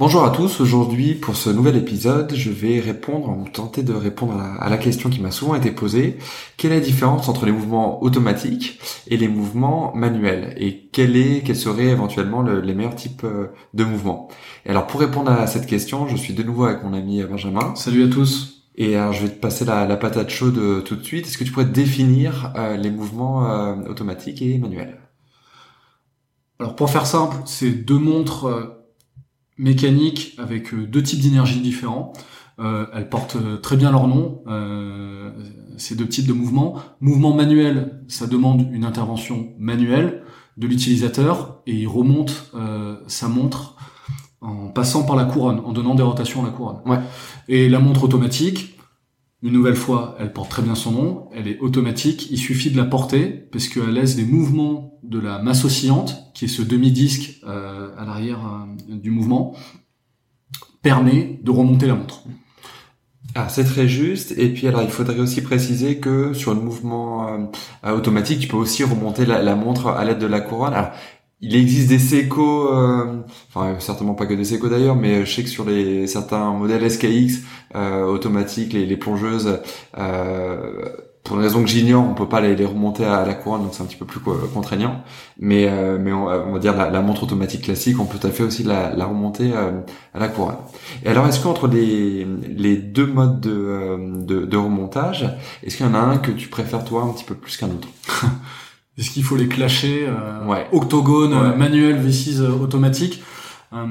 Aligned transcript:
Bonjour 0.00 0.24
à 0.24 0.30
tous, 0.30 0.62
aujourd'hui 0.62 1.14
pour 1.14 1.36
ce 1.36 1.50
nouvel 1.50 1.76
épisode, 1.76 2.32
je 2.34 2.48
vais 2.48 2.80
répondre, 2.80 3.28
ou 3.28 3.46
tenter 3.46 3.82
de 3.82 3.92
répondre 3.92 4.32
à 4.40 4.70
la, 4.70 4.78
question 4.78 5.10
qui 5.10 5.20
m'a 5.20 5.30
souvent 5.30 5.54
été 5.54 5.72
posée, 5.72 6.16
quelle 6.56 6.72
est 6.72 6.76
la 6.76 6.80
différence 6.80 7.28
entre 7.28 7.44
les 7.44 7.52
mouvements 7.52 8.02
automatiques 8.02 8.80
et 9.08 9.18
les 9.18 9.28
mouvements 9.28 9.94
manuels? 9.94 10.54
Et 10.56 10.88
quel 10.90 11.18
est, 11.18 11.44
quels 11.44 11.54
seraient 11.54 11.88
éventuellement 11.88 12.40
les 12.40 12.72
meilleurs 12.72 12.94
types 12.94 13.24
euh, 13.24 13.48
de 13.74 13.84
mouvements? 13.84 14.28
Et 14.64 14.70
alors 14.70 14.86
pour 14.86 15.00
répondre 15.00 15.30
à 15.30 15.46
cette 15.46 15.66
question, 15.66 16.08
je 16.08 16.16
suis 16.16 16.32
de 16.32 16.42
nouveau 16.42 16.64
avec 16.64 16.82
mon 16.82 16.94
ami 16.94 17.22
Benjamin. 17.22 17.74
Salut 17.76 18.04
à 18.04 18.08
tous. 18.08 18.64
Et 18.76 18.96
alors 18.96 19.12
je 19.12 19.26
vais 19.26 19.28
te 19.34 19.38
passer 19.38 19.66
la, 19.66 19.84
patate 19.98 20.30
chaude 20.30 20.56
euh, 20.56 20.80
tout 20.80 20.96
de 20.96 21.04
suite. 21.04 21.26
Est-ce 21.26 21.36
que 21.36 21.44
tu 21.44 21.52
pourrais 21.52 21.66
définir 21.66 22.54
euh, 22.56 22.78
les 22.78 22.90
mouvements 22.90 23.76
automatiques 23.86 24.40
et 24.40 24.56
manuels? 24.56 24.98
Alors 26.58 26.74
pour 26.74 26.88
faire 26.88 27.04
simple, 27.04 27.36
c'est 27.44 27.70
deux 27.70 27.98
montres 27.98 28.79
mécanique 29.60 30.34
avec 30.38 30.72
euh, 30.72 30.86
deux 30.86 31.02
types 31.02 31.20
d'énergie 31.20 31.60
différents. 31.60 32.12
Euh, 32.58 32.86
elles 32.94 33.08
portent 33.08 33.36
euh, 33.36 33.56
très 33.56 33.76
bien 33.76 33.90
leur 33.90 34.08
nom, 34.08 34.42
euh, 34.48 35.30
ces 35.76 35.94
deux 35.94 36.08
types 36.08 36.26
de 36.26 36.32
mouvements. 36.32 36.76
Mouvement 37.00 37.34
manuel, 37.34 38.02
ça 38.08 38.26
demande 38.26 38.68
une 38.72 38.84
intervention 38.84 39.48
manuelle 39.58 40.22
de 40.56 40.66
l'utilisateur 40.66 41.62
et 41.66 41.74
il 41.74 41.86
remonte 41.86 42.50
euh, 42.54 42.96
sa 43.06 43.28
montre 43.28 43.76
en 44.40 44.68
passant 44.68 45.04
par 45.04 45.16
la 45.16 45.24
couronne, 45.24 45.60
en 45.60 45.72
donnant 45.72 45.94
des 45.94 46.02
rotations 46.02 46.42
à 46.42 46.46
la 46.46 46.52
couronne. 46.52 46.80
Ouais. 46.86 46.98
Et 47.48 47.68
la 47.68 47.78
montre 47.78 48.04
automatique, 48.04 48.78
une 49.42 49.52
nouvelle 49.52 49.76
fois, 49.76 50.16
elle 50.18 50.32
porte 50.32 50.50
très 50.50 50.62
bien 50.62 50.74
son 50.74 50.92
nom, 50.92 51.28
elle 51.34 51.48
est 51.48 51.58
automatique, 51.60 52.30
il 52.30 52.36
suffit 52.36 52.70
de 52.70 52.76
la 52.76 52.84
porter 52.84 53.26
parce 53.50 53.68
qu'elle 53.68 53.90
laisse 53.90 54.16
des 54.16 54.24
mouvements 54.24 54.98
de 55.02 55.18
la 55.18 55.38
masse 55.38 55.64
oscillante, 55.64 56.30
qui 56.34 56.44
est 56.44 56.48
ce 56.48 56.62
demi-disque 56.62 57.40
euh, 57.46 57.88
à 57.96 58.04
l'arrière 58.04 58.40
euh, 58.44 58.94
du 58.94 59.10
mouvement, 59.10 59.54
permet 60.82 61.40
de 61.42 61.50
remonter 61.50 61.86
la 61.86 61.94
montre. 61.94 62.24
Ah, 63.34 63.48
c'est 63.48 63.64
très 63.64 63.88
juste. 63.88 64.34
Et 64.36 64.48
puis 64.48 64.66
alors, 64.66 64.82
il 64.82 64.90
faudrait 64.90 65.20
aussi 65.20 65.40
préciser 65.40 65.98
que 65.98 66.32
sur 66.32 66.52
le 66.52 66.60
mouvement 66.60 67.50
euh, 67.84 67.92
automatique, 67.92 68.40
tu 68.40 68.48
peux 68.48 68.56
aussi 68.56 68.84
remonter 68.84 69.24
la, 69.24 69.54
montre 69.54 69.88
à 69.88 70.04
l'aide 70.04 70.18
de 70.18 70.26
la 70.26 70.40
couronne. 70.40 70.74
Il 71.42 71.56
existe 71.56 71.88
des 71.88 71.98
Seiko, 71.98 72.72
euh, 72.72 73.22
enfin 73.48 73.76
certainement 73.80 74.14
pas 74.14 74.26
que 74.26 74.34
des 74.34 74.44
Seiko 74.44 74.68
d'ailleurs, 74.68 74.96
mais 74.96 75.24
je 75.24 75.34
sais 75.34 75.42
que 75.42 75.48
sur 75.48 75.64
les 75.64 76.06
certains 76.06 76.52
modèles 76.52 76.88
SKX 76.90 77.42
euh, 77.74 78.04
automatiques, 78.04 78.72
les, 78.72 78.86
les 78.86 78.96
plongeuses, 78.96 79.60
euh, 79.98 80.90
pour 81.24 81.36
une 81.36 81.42
raison 81.42 81.62
que 81.62 81.68
j'ignore, 81.68 82.04
on 82.08 82.14
peut 82.14 82.28
pas 82.28 82.40
les, 82.40 82.56
les, 82.56 82.64
remonter 82.64 83.04
à 83.04 83.24
la 83.26 83.34
couronne, 83.34 83.62
donc 83.62 83.74
c'est 83.74 83.82
un 83.82 83.86
petit 83.86 83.96
peu 83.96 84.06
plus 84.06 84.20
contraignant. 84.20 85.02
Mais 85.38 85.68
euh, 85.68 85.98
mais 86.00 86.12
on, 86.12 86.24
va 86.24 86.58
dire 86.58 86.76
la, 86.76 86.90
la, 86.90 87.02
montre 87.02 87.22
automatique 87.24 87.62
classique, 87.62 88.00
on 88.00 88.06
peut 88.06 88.18
tout 88.18 88.26
à 88.26 88.30
fait 88.30 88.42
aussi 88.42 88.62
la, 88.62 88.94
la 88.94 89.04
remonter 89.04 89.52
euh, 89.54 89.70
à 90.14 90.18
la 90.18 90.28
couronne. 90.28 90.56
Et 91.04 91.08
alors, 91.08 91.26
est-ce 91.26 91.40
qu'entre 91.40 91.68
les 91.68 92.26
les 92.56 92.76
deux 92.76 93.06
modes 93.06 93.40
de, 93.40 93.50
euh, 93.52 93.98
de, 94.24 94.46
de 94.46 94.56
remontage, 94.56 95.28
est-ce 95.62 95.76
qu'il 95.76 95.86
y 95.86 95.88
en 95.88 95.94
a 95.94 95.98
un 95.98 96.18
que 96.18 96.30
tu 96.30 96.48
préfères 96.48 96.84
toi 96.84 97.02
un 97.02 97.12
petit 97.12 97.24
peu 97.24 97.34
plus 97.34 97.56
qu'un 97.56 97.68
autre? 97.68 97.88
Est-ce 98.98 99.10
qu'il 99.10 99.24
faut 99.24 99.36
les 99.36 99.48
clasher 99.48 100.06
euh, 100.08 100.64
Octogone, 100.72 101.56
manuel, 101.56 102.04
V6 102.04 102.40
euh, 102.40 102.50
automatique. 102.50 103.22
Euh, 103.72 103.86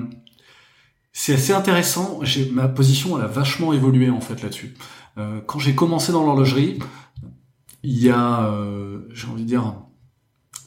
c'est 1.11 1.33
assez 1.33 1.53
intéressant. 1.53 2.19
J'ai 2.21 2.49
ma 2.49 2.67
position, 2.67 3.17
elle 3.17 3.25
a 3.25 3.27
vachement 3.27 3.73
évolué 3.73 4.09
en 4.09 4.21
fait 4.21 4.41
là-dessus. 4.41 4.75
Euh, 5.17 5.41
quand 5.45 5.59
j'ai 5.59 5.75
commencé 5.75 6.11
dans 6.11 6.23
l'horlogerie, 6.23 6.79
il 7.83 7.97
y 7.97 8.09
a, 8.09 8.43
euh, 8.51 8.99
j'ai 9.13 9.27
envie 9.27 9.43
de 9.43 9.47
dire, 9.47 9.73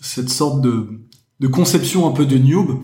cette 0.01 0.29
sorte 0.29 0.61
de, 0.61 1.06
de 1.41 1.47
conception 1.47 2.09
un 2.09 2.12
peu 2.12 2.27
de 2.27 2.37
noob 2.37 2.83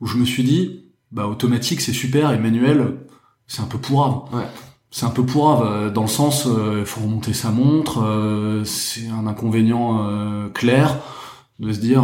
où 0.00 0.06
je 0.06 0.16
me 0.16 0.24
suis 0.24 0.44
dit, 0.44 0.92
bah 1.10 1.26
automatique 1.26 1.80
c'est 1.80 1.92
super 1.92 2.32
et 2.32 2.38
manuel 2.38 2.98
c'est 3.46 3.60
un 3.60 3.66
peu 3.66 3.78
pourrave. 3.78 4.32
Ouais 4.32 4.46
c'est 4.90 5.06
un 5.06 5.10
peu 5.10 5.24
pourrave 5.24 5.62
euh, 5.64 5.90
dans 5.90 6.02
le 6.02 6.08
sens 6.08 6.46
euh, 6.46 6.78
il 6.80 6.86
faut 6.86 7.00
remonter 7.00 7.32
sa 7.32 7.50
montre 7.50 8.02
euh, 8.02 8.64
c'est 8.64 9.08
un 9.08 9.26
inconvénient 9.26 10.50
clair 10.52 10.98
de 11.58 11.72
se 11.72 11.78
dire 11.78 12.02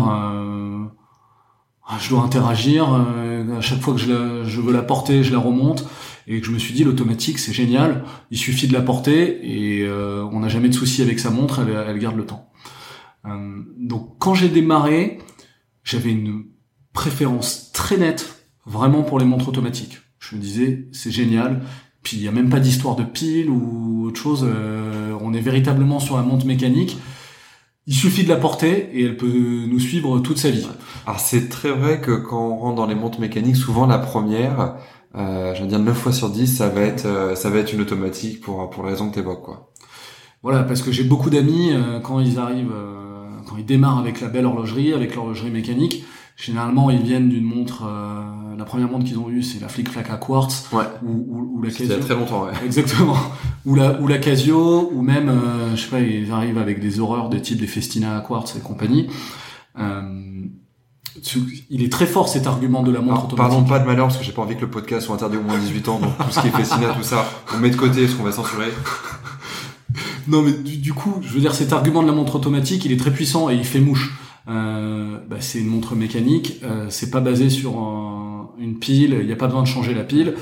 ah, 1.88 1.98
je 2.00 2.08
dois 2.10 2.22
interagir 2.22 2.88
à 2.92 3.60
chaque 3.60 3.80
fois 3.80 3.94
que 3.94 4.00
je, 4.00 4.44
je, 4.44 4.60
veux 4.60 4.72
la 4.72 4.82
porter 4.82 5.22
je 5.22 5.32
la 5.32 5.38
remonte. 5.38 5.86
Et 6.28 6.40
que 6.40 6.46
je 6.46 6.50
me 6.50 6.58
suis 6.58 6.74
dit 6.74 6.82
l'automatique 6.82 7.38
c'est 7.38 7.52
génial 7.52 8.04
il 8.30 8.36
suffit 8.36 8.66
de 8.66 8.72
la 8.72 8.82
porter 8.82 9.38
et 9.42 9.88
on 9.88 10.40
n'a 10.40 10.48
jamais 10.48 10.68
de 10.68 10.74
souci 10.74 11.00
avec 11.02 11.18
sa 11.18 11.30
montre 11.30 11.60
elle, 11.60 11.84
elle 11.88 11.98
garde 11.98 12.16
le 12.16 12.26
temps. 12.26 12.50
Donc 13.78 14.18
quand 14.18 14.34
j'ai 14.34 14.48
démarré 14.48 15.18
j'avais 15.84 16.10
une 16.10 16.44
préférence 16.92 17.70
très 17.72 17.96
nette 17.96 18.46
vraiment 18.66 19.02
pour 19.02 19.18
les 19.18 19.24
montres 19.24 19.48
automatiques. 19.48 19.98
Je 20.18 20.36
me 20.36 20.40
disais 20.40 20.88
c'est 20.92 21.12
génial 21.12 21.62
puis 22.06 22.18
il 22.18 22.22
n'y 22.22 22.28
a 22.28 22.30
même 22.30 22.50
pas 22.50 22.60
d'histoire 22.60 22.94
de 22.94 23.02
pile 23.02 23.50
ou 23.50 24.06
autre 24.06 24.20
chose. 24.20 24.46
Euh, 24.48 25.18
on 25.20 25.34
est 25.34 25.40
véritablement 25.40 25.98
sur 25.98 26.16
la 26.16 26.22
montre 26.22 26.46
mécanique. 26.46 26.98
Il 27.88 27.94
suffit 27.94 28.22
de 28.22 28.28
la 28.28 28.36
porter 28.36 28.90
et 28.92 29.02
elle 29.02 29.16
peut 29.16 29.26
nous 29.26 29.80
suivre 29.80 30.20
toute 30.20 30.38
sa 30.38 30.50
vie. 30.50 30.68
Alors 31.04 31.18
c'est 31.18 31.48
très 31.48 31.72
vrai 31.72 32.00
que 32.00 32.12
quand 32.12 32.46
on 32.46 32.58
rentre 32.58 32.76
dans 32.76 32.86
les 32.86 32.94
montres 32.94 33.18
mécaniques, 33.18 33.56
souvent 33.56 33.88
la 33.88 33.98
première, 33.98 34.76
euh, 35.16 35.52
je 35.56 35.62
veux 35.62 35.66
dire 35.66 35.80
9 35.80 35.98
fois 35.98 36.12
sur 36.12 36.30
10, 36.30 36.46
ça 36.46 36.68
va 36.68 36.82
être 36.82 37.06
euh, 37.06 37.34
ça 37.34 37.50
va 37.50 37.58
être 37.58 37.72
une 37.72 37.80
automatique 37.80 38.40
pour 38.40 38.70
pour 38.70 38.84
la 38.84 38.90
raison 38.90 39.08
que 39.08 39.14
tu 39.14 39.18
évoques 39.18 39.42
quoi. 39.42 39.72
Voilà, 40.44 40.62
parce 40.62 40.82
que 40.82 40.92
j'ai 40.92 41.02
beaucoup 41.02 41.28
d'amis 41.28 41.72
euh, 41.72 41.98
quand 41.98 42.20
ils 42.20 42.38
arrivent 42.38 42.72
quand 43.48 43.56
ils 43.56 43.66
démarrent 43.66 43.98
avec 43.98 44.20
la 44.20 44.28
belle 44.28 44.46
horlogerie, 44.46 44.92
avec 44.92 45.16
l'horlogerie 45.16 45.50
mécanique, 45.50 46.04
Généralement, 46.36 46.90
ils 46.90 47.00
viennent 47.00 47.30
d'une 47.30 47.44
montre. 47.44 47.84
La 48.56 48.64
première 48.64 48.88
montre 48.88 49.04
qu'ils 49.04 49.18
ont 49.18 49.28
eue, 49.28 49.42
c'est 49.42 49.60
la 49.60 49.68
Flick 49.68 49.90
Flack 49.90 50.10
à 50.10 50.16
quartz 50.16 50.68
ouais. 50.72 50.84
ou, 51.02 51.26
ou, 51.28 51.58
ou 51.58 51.62
la 51.62 51.70
Casio. 51.70 51.84
Il 51.84 51.90
y 51.90 51.94
a 51.94 51.98
très 51.98 52.14
longtemps, 52.14 52.44
ouais. 52.44 52.52
Exactement. 52.64 53.16
ou 53.66 53.74
la 53.74 54.00
ou 54.00 54.06
la 54.06 54.18
Casio, 54.18 54.90
ou 54.92 55.02
même, 55.02 55.28
euh, 55.28 55.76
je 55.76 55.82
sais 55.82 55.90
pas, 55.90 56.00
ils 56.00 56.30
arrivent 56.32 56.58
avec 56.58 56.80
des 56.80 57.00
horreurs 57.00 57.28
de 57.28 57.38
type 57.38 57.58
des 57.58 57.66
Festina 57.66 58.16
à 58.16 58.20
quartz 58.20 58.56
et 58.56 58.60
compagnie. 58.60 59.08
Euh, 59.78 60.00
il 61.70 61.82
est 61.82 61.90
très 61.90 62.06
fort 62.06 62.28
cet 62.28 62.46
argument 62.46 62.82
de 62.82 62.92
la 62.92 63.00
montre 63.00 63.24
automatique. 63.24 63.36
Pardon 63.36 63.64
pas 63.64 63.78
de 63.78 63.86
malheur 63.86 64.06
parce 64.06 64.18
que 64.18 64.24
j'ai 64.24 64.32
pas 64.32 64.42
envie 64.42 64.56
que 64.56 64.62
le 64.62 64.70
podcast 64.70 65.06
soit 65.06 65.14
interdit 65.14 65.36
au 65.36 65.42
moins 65.42 65.58
18 65.58 65.88
ans, 65.88 65.98
donc 65.98 66.16
tout 66.18 66.30
ce 66.30 66.40
qui 66.40 66.48
est 66.48 66.50
Festina, 66.50 66.94
tout 66.94 67.02
ça, 67.02 67.24
on 67.54 67.58
met 67.58 67.70
de 67.70 67.76
côté 67.76 68.02
parce 68.02 68.14
qu'on 68.14 68.24
va 68.24 68.32
censurer. 68.32 68.68
Non 70.28 70.42
mais 70.42 70.50
du, 70.52 70.78
du, 70.78 70.92
coup, 70.92 71.20
je 71.22 71.28
veux 71.28 71.38
dire 71.38 71.54
cet 71.54 71.72
argument 71.72 72.02
de 72.02 72.08
la 72.08 72.12
montre 72.12 72.34
automatique, 72.34 72.84
il 72.84 72.90
est 72.90 72.96
très 72.96 73.12
puissant 73.12 73.48
et 73.48 73.54
il 73.54 73.64
fait 73.64 73.78
mouche. 73.78 74.12
Euh, 74.48 75.18
bah, 75.28 75.36
c'est 75.40 75.60
une 75.60 75.68
montre 75.68 75.94
mécanique, 75.94 76.60
euh, 76.62 76.86
c'est 76.88 77.10
pas 77.10 77.20
basé 77.20 77.48
sur 77.48 77.78
une 78.58 78.78
pile, 78.78 79.16
il 79.20 79.26
n'y 79.26 79.32
a 79.32 79.36
pas 79.36 79.46
besoin 79.46 79.62
de 79.62 79.68
changer 79.68 79.94
la 79.94 80.04
pile, 80.04 80.34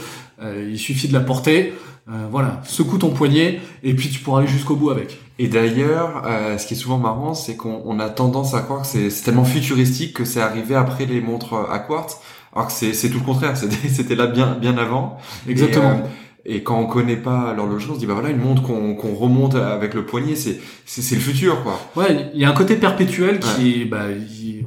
euh, 0.42 0.68
il 0.70 0.78
suffit 0.78 1.08
de 1.08 1.12
la 1.12 1.20
porter, 1.20 1.72
euh, 2.08 2.26
voilà, 2.30 2.60
secoue 2.64 2.98
ton 2.98 3.10
poignet 3.10 3.60
et 3.82 3.94
puis 3.94 4.10
tu 4.10 4.20
pourras 4.20 4.40
aller 4.40 4.48
jusqu'au 4.48 4.76
bout 4.76 4.90
avec. 4.90 5.18
Et 5.38 5.48
d'ailleurs, 5.48 6.22
euh, 6.26 6.58
ce 6.58 6.66
qui 6.66 6.74
est 6.74 6.76
souvent 6.76 6.98
marrant, 6.98 7.34
c'est 7.34 7.56
qu'on 7.56 7.98
a 7.98 8.08
tendance 8.08 8.54
à 8.54 8.60
croire 8.60 8.82
que 8.82 8.86
c'est 8.86 9.08
tellement 9.24 9.44
futuristique 9.44 10.14
que 10.14 10.24
c'est 10.24 10.40
arrivé 10.40 10.74
après 10.74 11.06
les 11.06 11.20
montres 11.20 11.54
à 11.54 11.78
quartz, 11.78 12.18
alors 12.54 12.68
que 12.68 12.72
c'est 12.72 13.10
tout 13.10 13.18
le 13.18 13.24
contraire, 13.24 13.56
c'était 13.88 14.14
là 14.14 14.26
bien 14.26 14.56
bien 14.60 14.76
avant. 14.78 15.18
Exactement. 15.48 16.02
Et 16.46 16.62
quand 16.62 16.78
on 16.78 16.86
connaît 16.86 17.16
pas 17.16 17.54
l'horlogerie, 17.54 17.90
on 17.92 17.94
se 17.94 18.00
dit 18.00 18.06
bah 18.06 18.12
voilà 18.12 18.28
une 18.28 18.38
montre 18.38 18.62
qu'on 18.62 18.94
qu'on 18.94 19.14
remonte 19.14 19.54
avec 19.54 19.94
le 19.94 20.04
poignet, 20.04 20.36
c'est 20.36 20.60
c'est 20.84 21.14
le 21.14 21.20
futur 21.22 21.62
quoi. 21.62 21.80
Ouais, 21.96 22.30
il 22.34 22.40
y 22.40 22.44
a 22.44 22.50
un 22.50 22.54
côté 22.54 22.76
perpétuel 22.76 23.40
qui 23.40 23.80
est 23.80 23.84
bah 23.86 24.04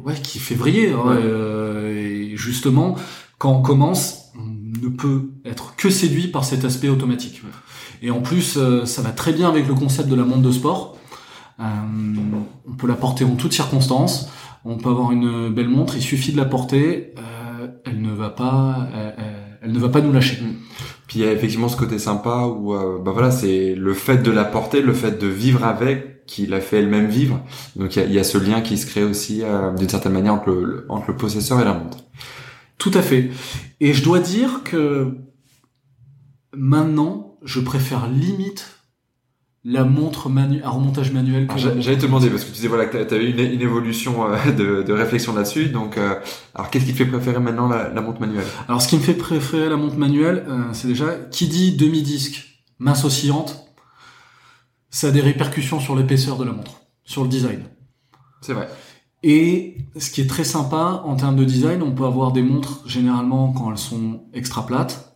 ouais 0.04 0.16
qui 0.24 0.40
fait 0.40 0.56
vriller. 0.56 0.92
Hein, 0.92 1.18
euh, 1.22 2.32
et 2.32 2.36
justement, 2.36 2.96
quand 3.38 3.51
on 3.51 3.62
commence, 3.62 4.31
on 4.36 4.86
ne 4.86 4.89
peut 4.89 5.31
être 5.45 5.75
que 5.75 5.89
séduit 5.89 6.28
par 6.28 6.44
cet 6.44 6.66
aspect 6.66 6.89
automatique. 6.89 7.42
Et 8.01 8.12
en 8.12 8.22
plus, 8.22 8.57
euh, 8.57 8.86
ça 8.86 9.01
va 9.01 9.10
très 9.10 9.34
bien 9.34 9.50
avec 9.50 9.68
le 9.68 9.74
concept 9.74 10.10
de 10.10 10.16
la 10.16 10.24
montre 10.24 10.42
de 10.42 10.51
sport. 10.51 10.98
Euh, 11.60 11.63
on 12.68 12.74
peut 12.74 12.88
la 12.88 12.95
porter 12.95 13.25
en 13.25 13.36
toutes 13.36 13.54
circonstances. 13.54 14.30
On 14.66 14.78
peut 14.78 14.89
avoir 14.89 15.12
une 15.12 15.50
belle 15.50 15.69
montre. 15.69 15.95
Il 15.95 16.01
suffit 16.01 16.31
de 16.31 16.38
la 16.38 16.45
porter. 16.45 17.13
Euh, 17.18 17.68
elle 17.86 18.01
ne 18.01 18.12
va 18.12 18.30
pas. 18.30 18.88
Elle, 19.62 19.72
ne 19.72 19.80
va 19.80 19.90
pas 19.90 20.01
nous 20.01 20.12
lâcher. 20.12 20.42
Mm. 20.42 20.56
Puis 21.07 21.19
il 21.19 21.25
y 21.25 21.28
a 21.28 21.31
effectivement 21.31 21.69
ce 21.69 21.78
côté 21.78 22.00
sympa 22.00 22.45
où 22.48 22.74
bah 22.74 23.12
voilà 23.13 23.31
c'est 23.31 23.75
le 23.75 23.94
fait 23.94 24.18
de 24.18 24.30
la 24.30 24.44
porter, 24.44 24.81
le 24.81 24.92
fait 24.92 25.18
de 25.18 25.28
vivre 25.28 25.63
avec 25.63 26.25
qui 26.25 26.45
la 26.48 26.60
fait 26.60 26.80
elle-même 26.80 27.07
vivre. 27.07 27.40
Donc 27.78 27.95
il 27.95 28.12
y 28.12 28.19
a, 28.19 28.25
ce 28.25 28.38
lien 28.38 28.60
qui 28.60 28.78
se 28.78 28.86
crée 28.86 29.06
aussi 29.06 29.42
d'une 29.78 29.88
certaine 29.88 30.12
manière 30.12 30.33
entre 30.33 30.50
le 31.07 31.16
possesseur 31.16 31.62
et 31.62 31.63
la 31.63 31.75
montre. 31.75 32.00
Tout 32.78 32.92
à 32.94 33.02
fait. 33.02 33.32
Et 33.80 33.94
je 33.94 34.04
dois 34.04 34.20
dire 34.20 34.64
que 34.64 35.18
maintenant 36.56 37.38
je 37.44 37.60
préfère 37.60 38.08
limite 38.08 38.78
la 39.64 39.84
montre 39.84 40.30
manu 40.30 40.62
à 40.64 40.70
remontage 40.70 41.12
manuel. 41.12 41.46
que 41.46 41.58
J'allais 41.58 41.98
te 41.98 42.04
demander 42.04 42.30
parce 42.30 42.44
que 42.44 42.48
tu 42.48 42.54
disais 42.56 42.68
voilà 42.70 42.86
que 42.86 43.04
tu 43.04 43.14
avais 43.14 43.30
une, 43.30 43.40
une 43.40 43.62
évolution 43.62 44.32
euh, 44.32 44.52
de, 44.52 44.82
de, 44.82 44.94
réflexion 44.94 45.34
là-dessus. 45.36 45.68
Donc, 45.68 45.98
euh, 45.98 46.16
alors 46.56 46.70
qu'est-ce 46.70 46.86
qui 46.86 46.94
te 46.94 46.98
fait 46.98 47.06
préférer 47.06 47.40
maintenant 47.40 47.68
la, 47.68 47.90
la, 47.90 48.02
montre 48.02 48.22
manuelle? 48.22 48.46
Alors, 48.70 48.82
ce 48.82 48.88
qui 48.88 48.96
me 48.96 49.02
fait 49.02 49.14
préférer 49.14 49.68
la 49.68 49.76
montre 49.76 49.98
manuelle, 49.98 50.46
euh, 50.48 50.64
c'est 50.72 50.88
déjà 50.88 51.14
qui 51.32 51.48
dit 51.48 51.76
demi-disque, 51.76 52.64
masse 52.80 53.04
oscillante, 53.04 53.58
ça 54.90 55.08
a 55.08 55.12
des 55.12 55.22
répercussions 55.22 55.82
sur 55.82 55.96
l'épaisseur 55.98 56.38
de 56.38 56.46
la 56.46 56.54
montre, 56.54 56.80
sur 57.04 57.24
le 57.24 57.30
design. 57.30 57.64
C'est 58.42 58.54
vrai. 58.54 58.70
Et 59.24 59.78
ce 59.98 60.12
qui 60.12 60.22
est 60.22 60.28
très 60.28 60.44
sympa 60.44 61.02
en 61.06 61.16
termes 61.16 61.36
de 61.36 61.44
design, 61.44 61.81
on 61.81 61.92
peut 61.92 62.06
avoir 62.06 62.31
des 62.31 62.44
montres 62.44 62.88
généralement 62.88 63.52
quand 63.52 63.72
elles 63.72 63.78
sont 63.78 64.24
extra 64.34 64.66
plates 64.66 65.08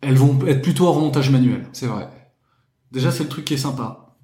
elles 0.00 0.16
vont 0.16 0.38
être 0.46 0.62
plutôt 0.62 0.86
à 0.88 0.90
remontage 0.90 1.30
manuel. 1.30 1.66
C'est 1.72 1.86
vrai. 1.86 2.08
Déjà, 2.92 3.10
c'est 3.10 3.24
le 3.24 3.28
truc 3.28 3.44
qui 3.44 3.54
est 3.54 3.58
sympa. 3.58 4.16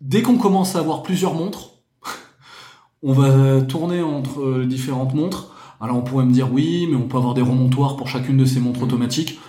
Dès 0.00 0.22
qu'on 0.22 0.38
commence 0.38 0.76
à 0.76 0.78
avoir 0.78 1.02
plusieurs 1.02 1.34
montres, 1.34 1.82
on 3.02 3.12
va 3.12 3.62
tourner 3.62 4.02
entre 4.02 4.64
différentes 4.64 5.14
montres. 5.14 5.54
Alors 5.80 5.96
on 5.96 6.02
pourrait 6.02 6.24
me 6.24 6.32
dire 6.32 6.52
oui, 6.52 6.86
mais 6.88 6.96
on 6.96 7.08
peut 7.08 7.16
avoir 7.16 7.34
des 7.34 7.42
remontoirs 7.42 7.96
pour 7.96 8.08
chacune 8.08 8.36
de 8.36 8.44
ces 8.44 8.60
montres 8.60 8.80
mm. 8.80 8.84
automatiques. 8.84 9.40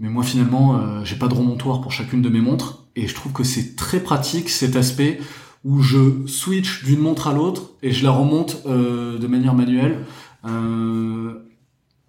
Mais 0.00 0.08
moi 0.08 0.24
finalement, 0.24 0.76
euh, 0.76 1.04
j'ai 1.04 1.16
pas 1.16 1.28
de 1.28 1.34
remontoir 1.34 1.80
pour 1.80 1.92
chacune 1.92 2.22
de 2.22 2.28
mes 2.28 2.40
montres. 2.40 2.86
Et 2.96 3.06
je 3.06 3.14
trouve 3.14 3.32
que 3.32 3.44
c'est 3.44 3.76
très 3.76 4.00
pratique 4.00 4.48
cet 4.48 4.76
aspect 4.76 5.20
où 5.64 5.82
je 5.82 6.26
switch 6.26 6.84
d'une 6.84 7.00
montre 7.00 7.28
à 7.28 7.32
l'autre 7.32 7.70
et 7.82 7.92
je 7.92 8.04
la 8.04 8.10
remonte 8.10 8.62
euh, 8.66 9.18
de 9.18 9.26
manière 9.26 9.54
manuelle. 9.54 10.04
Euh, 10.44 11.44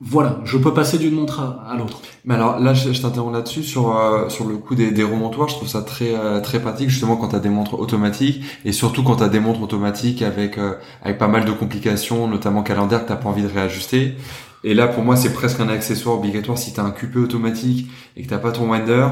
voilà, 0.02 0.42
je 0.44 0.58
peux 0.58 0.74
passer 0.74 0.98
d'une 0.98 1.16
montre 1.16 1.40
à, 1.40 1.74
l'autre. 1.78 2.02
Mais 2.26 2.34
alors 2.36 2.60
là, 2.60 2.74
je, 2.74 2.90
t'interromps 3.02 3.34
là-dessus 3.34 3.64
sur 3.64 3.98
euh, 3.98 4.28
sur 4.28 4.46
le 4.46 4.58
coup 4.58 4.76
des, 4.76 4.92
des, 4.92 5.04
remontoirs. 5.04 5.48
Je 5.48 5.56
trouve 5.56 5.70
ça 5.70 5.84
très 5.84 6.14
euh, 6.14 6.42
très 6.42 6.60
pratique 6.60 6.90
justement 6.90 7.16
quand 7.16 7.30
tu 7.30 7.36
as 7.38 7.40
des 7.40 7.50
montres 7.50 7.80
automatiques 7.80 8.44
et 8.66 8.74
surtout 8.74 9.04
quand 9.04 9.16
tu 9.18 9.24
as 9.24 9.30
des 9.30 9.40
montres 9.40 9.62
automatiques 9.62 10.22
avec 10.22 10.58
euh, 10.58 10.74
avec 11.02 11.18
pas 11.18 11.30
mal 11.30 11.46
de 11.46 11.52
complications, 11.54 12.28
notamment 12.28 12.62
calendaire 12.62 13.04
que 13.04 13.08
t'as 13.08 13.16
pas 13.16 13.30
envie 13.30 13.44
de 13.44 13.48
réajuster. 13.48 14.16
Et 14.66 14.74
là, 14.74 14.88
pour 14.88 15.04
moi, 15.04 15.16
c'est 15.16 15.32
presque 15.32 15.62
un 15.62 15.70
accessoire 15.70 16.16
obligatoire 16.16 16.58
si 16.58 16.74
tu 16.74 16.80
as 16.80 16.84
un 16.84 16.92
QP 16.92 17.16
automatique 17.16 17.88
et 18.18 18.24
que 18.24 18.28
t'as 18.28 18.40
pas 18.40 18.52
ton 18.52 18.70
winder. 18.70 19.08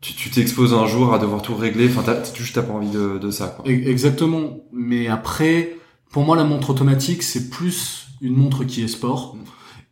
Tu 0.00 0.30
t'exposes 0.30 0.72
un 0.72 0.86
jour 0.86 1.12
à 1.12 1.18
devoir 1.18 1.42
tout 1.42 1.54
régler. 1.54 1.88
Enfin, 1.88 2.02
t'as, 2.04 2.34
juste 2.34 2.54
t'as 2.54 2.62
pas 2.62 2.72
envie 2.72 2.90
de, 2.90 3.18
de 3.18 3.30
ça. 3.30 3.48
Quoi. 3.48 3.70
Exactement. 3.70 4.60
Mais 4.72 5.08
après, 5.08 5.76
pour 6.10 6.24
moi, 6.24 6.36
la 6.36 6.44
montre 6.44 6.70
automatique, 6.70 7.22
c'est 7.22 7.50
plus 7.50 8.08
une 8.22 8.34
montre 8.34 8.64
qui 8.64 8.82
est 8.82 8.88
sport. 8.88 9.36
Mm 9.36 9.40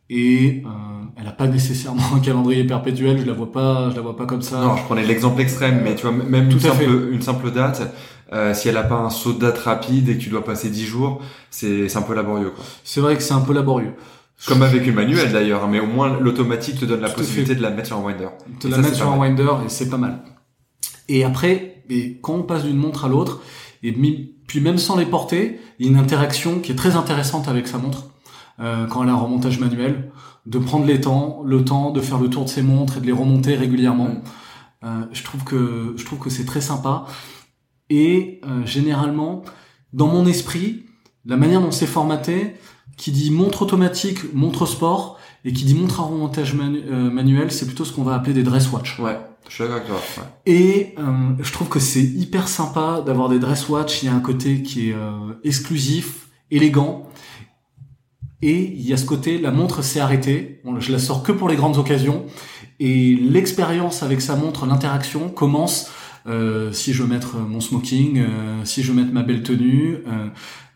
et 0.09 0.63
euh, 0.65 0.69
elle 1.17 1.27
a 1.27 1.31
pas 1.31 1.47
nécessairement 1.47 2.01
un 2.15 2.19
calendrier 2.19 2.63
perpétuel. 2.63 3.19
Je 3.19 3.25
la 3.25 3.33
vois 3.33 3.51
pas, 3.51 3.89
je 3.91 3.95
la 3.95 4.01
vois 4.01 4.15
pas 4.15 4.25
comme 4.25 4.41
ça. 4.41 4.59
Non, 4.59 4.75
je 4.75 4.83
prenais 4.83 5.03
l'exemple 5.03 5.41
extrême, 5.41 5.81
mais 5.83 5.95
tu 5.95 6.07
vois 6.07 6.11
même 6.11 6.49
Tout 6.49 6.57
une 6.57 6.61
simple, 6.61 7.09
une 7.11 7.21
simple 7.21 7.51
date, 7.51 7.93
euh, 8.33 8.53
si 8.53 8.69
elle 8.69 8.77
a 8.77 8.83
pas 8.83 8.95
un 8.95 9.09
saut 9.09 9.33
de 9.33 9.39
date 9.39 9.59
rapide 9.59 10.09
et 10.09 10.17
que 10.17 10.21
tu 10.21 10.29
dois 10.29 10.43
passer 10.43 10.69
10 10.69 10.85
jours, 10.85 11.21
c'est 11.49 11.95
un 11.95 12.01
peu 12.01 12.15
laborieux. 12.15 12.53
C'est 12.83 13.01
vrai 13.01 13.15
que 13.15 13.23
c'est 13.23 13.33
un 13.33 13.41
peu 13.41 13.53
laborieux. 13.53 13.93
Comme 14.47 14.61
avec 14.61 14.87
une 14.87 14.95
manuelle 14.95 15.31
d'ailleurs, 15.31 15.67
mais 15.67 15.79
au 15.79 15.85
moins 15.85 16.17
l'automatique 16.19 16.79
te 16.79 16.85
donne 16.85 17.01
la 17.01 17.09
possibilité 17.09 17.55
de 17.55 17.61
la 17.61 17.71
mettre 17.71 17.87
sur 17.87 17.97
un 17.97 18.03
winder. 18.03 18.29
De 18.61 18.69
la 18.69 18.77
mettre 18.77 18.95
sur 18.95 19.11
un 19.11 19.17
winder 19.17 19.51
et 19.65 19.69
c'est 19.69 19.89
pas 19.89 19.97
mal. 19.97 20.23
Et 21.09 21.23
après, 21.23 21.83
et 21.89 22.19
quand 22.21 22.35
on 22.35 22.43
passe 22.43 22.63
d'une 22.63 22.77
montre 22.77 23.05
à 23.05 23.09
l'autre, 23.09 23.41
et 23.83 23.91
puis 23.91 24.61
même 24.61 24.77
sans 24.77 24.95
les 24.95 25.05
porter, 25.05 25.59
il 25.77 25.85
y 25.85 25.89
a 25.89 25.91
une 25.91 25.97
interaction 25.97 26.59
qui 26.59 26.71
est 26.71 26.75
très 26.75 26.95
intéressante 26.95 27.47
avec 27.47 27.67
sa 27.67 27.77
montre 27.77 28.11
euh, 28.59 28.87
quand 28.87 29.03
elle 29.03 29.09
a 29.09 29.13
un 29.13 29.17
remontage 29.17 29.59
manuel, 29.59 30.11
de 30.45 30.59
prendre 30.59 30.85
les 30.85 31.01
temps, 31.01 31.41
le 31.45 31.63
temps 31.65 31.91
de 31.91 32.01
faire 32.01 32.19
le 32.19 32.29
tour 32.29 32.45
de 32.45 32.49
ses 32.49 32.61
montres 32.61 32.97
et 32.97 33.01
de 33.01 33.05
les 33.05 33.11
remonter 33.11 33.55
régulièrement. 33.55 34.21
Euh, 34.83 35.01
je 35.11 35.23
trouve 35.23 35.43
que 35.43 35.93
je 35.97 36.05
trouve 36.05 36.19
que 36.19 36.29
c'est 36.29 36.45
très 36.45 36.61
sympa. 36.61 37.05
Et 37.89 38.39
euh, 38.45 38.65
généralement, 38.65 39.43
dans 39.93 40.07
mon 40.07 40.25
esprit, 40.25 40.85
la 41.25 41.37
manière 41.37 41.61
dont 41.61 41.71
c'est 41.71 41.87
formaté, 41.87 42.55
qui 42.97 43.11
dit 43.11 43.31
montre 43.31 43.61
automatique, 43.61 44.33
montre 44.33 44.65
sport, 44.65 45.17
et 45.45 45.53
qui 45.53 45.63
dit 45.63 45.75
montre 45.75 46.01
à 46.01 46.03
remontage 46.03 46.53
manuel, 46.53 47.51
c'est 47.51 47.65
plutôt 47.65 47.85
ce 47.85 47.93
qu'on 47.93 48.03
va 48.03 48.13
appeler 48.13 48.33
des 48.33 48.43
dress 48.43 48.71
watch. 48.71 48.99
Ouais, 48.99 49.17
je 49.47 49.55
suis 49.55 49.63
d'accord. 49.63 50.01
Et 50.45 50.95
je 51.39 51.51
trouve 51.53 51.69
que 51.69 51.79
c'est 51.79 52.03
hyper 52.03 52.49
sympa 52.49 53.01
d'avoir 53.05 53.29
des 53.29 53.39
dress 53.39 53.69
watch. 53.69 54.03
Il 54.03 54.07
y 54.07 54.09
a 54.09 54.13
un 54.13 54.19
côté 54.19 54.63
qui 54.63 54.89
est 54.89 54.95
exclusif, 55.45 56.27
élégant, 56.51 57.09
et 58.41 58.73
il 58.73 58.87
y 58.87 58.93
a 58.93 58.97
ce 58.97 59.05
côté, 59.05 59.37
la 59.37 59.51
montre 59.51 59.81
s'est 59.81 59.99
arrêtée, 59.99 60.61
je 60.79 60.91
la 60.91 60.99
sors 60.99 61.23
que 61.23 61.31
pour 61.31 61.49
les 61.49 61.55
grandes 61.55 61.77
occasions, 61.77 62.25
et 62.79 63.15
l'expérience 63.15 64.01
avec 64.03 64.21
sa 64.21 64.35
montre, 64.35 64.65
l'interaction 64.65 65.29
commence 65.29 65.91
euh, 66.27 66.71
si 66.71 66.93
je 66.93 67.03
veux 67.03 67.09
mettre 67.09 67.37
mon 67.37 67.59
smoking, 67.59 68.19
euh, 68.19 68.63
si 68.63 68.83
je 68.83 68.91
veux 68.91 69.01
mettre 69.01 69.13
ma 69.13 69.23
belle 69.23 69.43
tenue, 69.43 69.97
euh, 70.07 70.27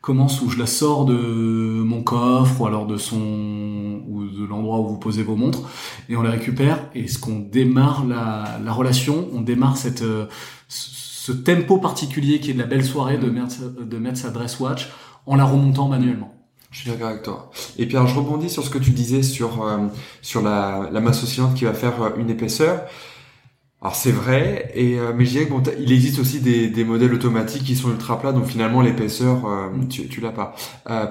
commence 0.03 0.41
où 0.41 0.49
je 0.49 0.59
la 0.59 0.65
sors 0.65 1.05
de 1.05 1.13
mon 1.13 2.03
coffre 2.03 2.59
ou 2.59 2.67
alors 2.67 2.85
de 2.85 2.97
son 2.97 4.01
ou 4.05 4.25
de 4.25 4.45
l'endroit 4.45 4.79
où 4.81 4.87
vous 4.89 4.97
posez 4.97 5.23
vos 5.23 5.37
montres 5.37 5.61
et 6.09 6.17
on 6.17 6.21
la 6.21 6.31
récupère 6.31 6.89
et 6.93 7.07
ce 7.07 7.17
qu'on 7.17 7.39
démarre 7.39 8.05
la, 8.05 8.59
la 8.61 8.73
relation, 8.73 9.29
on 9.31 9.39
démarre 9.39 9.77
cette 9.77 10.01
euh, 10.01 10.25
ce 10.67 11.31
tempo 11.31 11.77
particulier 11.77 12.41
qui 12.41 12.51
est 12.51 12.53
de 12.53 12.59
la 12.59 12.65
belle 12.65 12.83
soirée 12.83 13.17
de 13.17 13.29
mettre, 13.29 13.61
de 13.81 13.97
mettre 13.97 14.17
sa 14.17 14.29
dress 14.29 14.59
watch 14.59 14.89
en 15.25 15.37
la 15.37 15.45
remontant 15.45 15.87
manuellement. 15.87 16.33
Je 16.69 16.81
suis 16.81 16.91
d'accord 16.91 17.07
avec 17.07 17.23
toi. 17.23 17.49
Et 17.77 17.85
puis 17.85 17.95
alors 17.95 18.09
je 18.09 18.15
rebondis 18.19 18.49
sur 18.49 18.65
ce 18.65 18.69
que 18.69 18.79
tu 18.79 18.91
disais 18.91 19.23
sur 19.23 19.63
euh, 19.63 19.87
sur 20.21 20.41
la, 20.41 20.89
la 20.91 20.99
masse 20.99 21.23
oscillante 21.23 21.55
qui 21.55 21.63
va 21.63 21.73
faire 21.73 22.01
euh, 22.03 22.09
une 22.17 22.29
épaisseur. 22.29 22.81
Alors 23.83 23.95
c'est 23.95 24.11
vrai, 24.13 24.71
et 24.75 24.97
euh, 24.97 25.11
mais 25.13 25.25
je 25.25 25.31
dirais 25.31 25.45
bon, 25.45 25.61
il 25.77 25.91
existe 25.91 26.17
aussi 26.17 26.39
des, 26.39 26.69
des 26.69 26.85
modèles 26.85 27.13
automatiques 27.13 27.65
qui 27.65 27.75
sont 27.75 27.89
ultra 27.91 28.17
plats, 28.17 28.31
donc 28.31 28.45
finalement 28.45 28.79
l'épaisseur 28.79 29.41
tu, 29.89 30.07
tu 30.07 30.21
l'as 30.21 30.31
pas. 30.31 30.55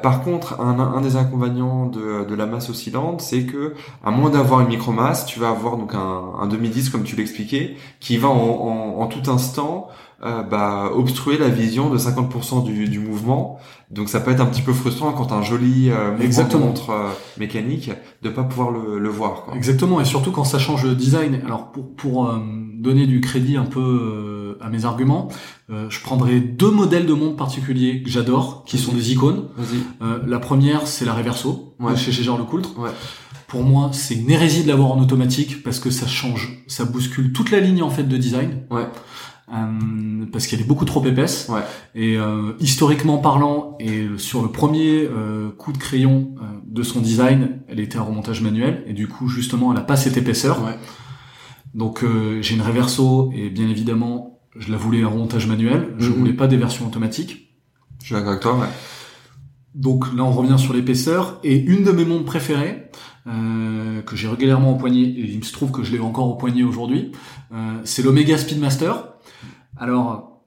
par 0.03 0.23
contre, 0.25 0.59
un, 0.59 0.79
un 0.81 1.01
des 1.03 1.17
inconvénients 1.17 1.85
de, 1.87 2.25
de 2.25 2.35
la 2.35 2.47
masse 2.47 2.71
oscillante, 2.71 3.21
c'est 3.21 3.45
que 3.45 3.75
à 4.03 4.11
moins 4.11 4.31
d'avoir 4.31 4.63
une 4.63 4.69
micromasse, 4.69 5.27
tu 5.27 5.39
vas 5.39 5.51
avoir 5.51 5.77
donc 5.77 5.95
un, 5.95 6.23
un 6.41 6.47
demi-disque 6.47 6.93
comme 6.93 7.05
tu 7.05 7.15
l'expliquais, 7.15 7.77
qui 8.01 8.17
va 8.17 8.29
en, 8.29 8.33
en, 8.39 9.01
en 9.03 9.07
tout 9.07 9.31
instant 9.31 9.89
euh, 10.25 10.43
bah, 10.43 10.91
obstruer 10.95 11.37
la 11.37 11.49
vision 11.49 11.91
de 11.91 11.99
50% 11.99 12.65
du, 12.65 12.89
du, 12.89 13.01
mouvement. 13.01 13.59
Donc 13.91 14.09
ça 14.09 14.21
peut 14.21 14.31
être 14.31 14.41
un 14.41 14.47
petit 14.47 14.63
peu 14.63 14.73
frustrant 14.73 15.13
quand 15.13 15.33
un 15.33 15.43
joli 15.43 15.91
euh, 15.91 16.17
mouvement 16.17 16.49
de 16.49 16.57
montre 16.57 16.91
euh, 16.91 17.11
mécanique 17.39 17.91
de 18.23 18.29
pas 18.31 18.45
pouvoir 18.45 18.71
le, 18.71 19.01
le 19.01 19.09
voir. 19.09 19.43
Quoi. 19.43 19.57
Exactement, 19.57 20.01
et 20.01 20.05
surtout 20.05 20.31
quand 20.31 20.45
ça 20.45 20.61
change 20.61 20.85
de 20.85 20.95
design. 20.95 21.41
Alors 21.45 21.73
pour, 21.73 21.95
pour 21.97 22.27
euh, 22.27 22.39
donner 22.75 23.07
du 23.07 23.21
crédit 23.21 23.57
un 23.57 23.65
peu 23.65 24.57
à 24.61 24.69
mes 24.69 24.85
arguments, 24.85 25.29
je 25.69 26.01
prendrai 26.01 26.41
deux 26.41 26.71
modèles 26.71 27.07
de 27.07 27.13
montres 27.15 27.37
particuliers 27.37 28.03
que 28.03 28.11
j'adore, 28.11 28.65
qui 28.67 28.77
sont 28.79 28.93
des 28.93 29.13
icônes. 29.13 29.49
la 30.01 30.39
première, 30.39 30.87
c'est 30.87 31.05
la 31.05 31.15
Reverso, 31.15 31.75
ouais. 31.81 31.97
chez 31.97 32.13
Gégère 32.13 32.37
Lecoultre. 32.37 32.79
Ouais. 32.79 32.91
Pour 33.53 33.63
moi, 33.63 33.91
c'est 33.93 34.15
une 34.15 34.31
hérésie 34.31 34.63
de 34.63 34.69
l'avoir 34.69 34.93
en 34.93 35.01
automatique 35.01 35.63
parce 35.63 35.79
que 35.79 35.91
ça 35.91 36.07
change, 36.07 36.65
ça 36.69 36.87
bouscule 36.87 37.33
toute 37.33 37.51
la 37.51 37.61
ligne 37.61 37.83
en 37.83 37.91
fait 37.91 38.05
de 38.05 38.17
design. 38.17 38.63
Ouais. 38.71 38.87
Euh, 39.53 40.27
parce 40.33 40.47
qu'elle 40.47 40.61
est 40.61 40.67
beaucoup 40.67 40.87
trop 40.87 41.05
épaisse. 41.05 41.49
Ouais. 41.51 41.61
Et 41.95 42.17
euh, 42.17 42.55
historiquement 42.59 43.19
parlant, 43.19 43.77
et 43.81 44.07
sur 44.17 44.43
le 44.43 44.49
premier 44.49 45.03
euh, 45.03 45.51
coup 45.51 45.73
de 45.73 45.79
crayon 45.79 46.35
euh, 46.39 46.45
de 46.67 46.83
son 46.83 47.01
design, 47.01 47.61
elle 47.69 47.81
était 47.81 47.99
à 47.99 48.03
remontage 48.03 48.41
manuel, 48.41 48.83
et 48.87 48.95
du 48.95 49.09
coup 49.09 49.29
justement, 49.29 49.73
elle 49.73 49.79
a 49.79 49.83
pas 49.83 49.97
cette 49.97 50.17
épaisseur. 50.17 50.65
Ouais. 50.65 50.79
Donc 51.75 52.03
euh, 52.03 52.41
j'ai 52.41 52.55
une 52.55 52.63
Reverso, 52.63 53.31
et 53.35 53.51
bien 53.51 53.69
évidemment, 53.69 54.41
je 54.57 54.71
la 54.71 54.77
voulais 54.77 55.03
à 55.03 55.09
remontage 55.09 55.47
manuel. 55.47 55.95
Je 55.99 56.09
mhm. 56.09 56.15
voulais 56.15 56.33
pas 56.33 56.47
des 56.47 56.57
versions 56.57 56.87
automatiques. 56.87 57.51
Je 58.01 58.07
suis 58.07 58.15
d'accord 58.15 58.31
avec 58.31 58.43
toi. 58.43 58.59
Ouais. 58.59 58.67
Donc 59.75 60.15
là, 60.15 60.25
on 60.25 60.33
revient 60.33 60.59
sur 60.59 60.75
l'épaisseur. 60.75 61.41
Et 61.45 61.57
une 61.57 61.85
de 61.85 61.93
mes 61.93 62.05
montres 62.05 62.27
préférées, 62.27 62.91
euh, 63.27 64.03
que 64.03 64.17
j'ai 64.17 64.29
régulièrement 64.29 64.73
au 64.73 64.77
poignet, 64.77 65.03
et 65.03 65.31
il 65.31 65.45
se 65.45 65.53
trouve 65.53 65.71
que 65.71 65.83
je 65.83 65.93
l'ai 65.93 66.01
encore 66.01 66.29
au 66.29 66.35
poignet 66.35 66.63
aujourd'hui, 66.63 67.13
euh, 67.53 67.79
c'est 67.85 68.03
l'Omega 68.03 68.37
Speedmaster. 68.37 69.12
Alors, 69.83 70.45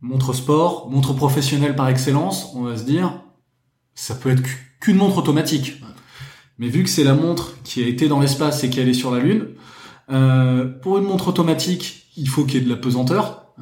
montre 0.00 0.32
sport, 0.32 0.88
montre 0.90 1.12
professionnelle 1.12 1.76
par 1.76 1.90
excellence, 1.90 2.52
on 2.54 2.62
va 2.62 2.74
se 2.74 2.84
dire, 2.84 3.20
ça 3.94 4.14
peut 4.14 4.30
être 4.30 4.42
qu'une 4.80 4.96
montre 4.96 5.18
automatique. 5.18 5.82
Mais 6.58 6.68
vu 6.68 6.84
que 6.84 6.88
c'est 6.88 7.04
la 7.04 7.12
montre 7.12 7.52
qui 7.64 7.84
a 7.84 7.86
été 7.86 8.08
dans 8.08 8.18
l'espace 8.18 8.64
et 8.64 8.70
qui 8.70 8.80
est 8.80 8.92
sur 8.94 9.10
la 9.10 9.20
Lune, 9.20 9.48
euh, 10.10 10.64
pour 10.64 10.96
une 10.96 11.04
montre 11.04 11.28
automatique, 11.28 12.10
il 12.16 12.30
faut 12.30 12.46
qu'il 12.46 12.60
y 12.60 12.62
ait 12.62 12.64
de 12.64 12.70
la 12.70 12.80
pesanteur 12.80 13.52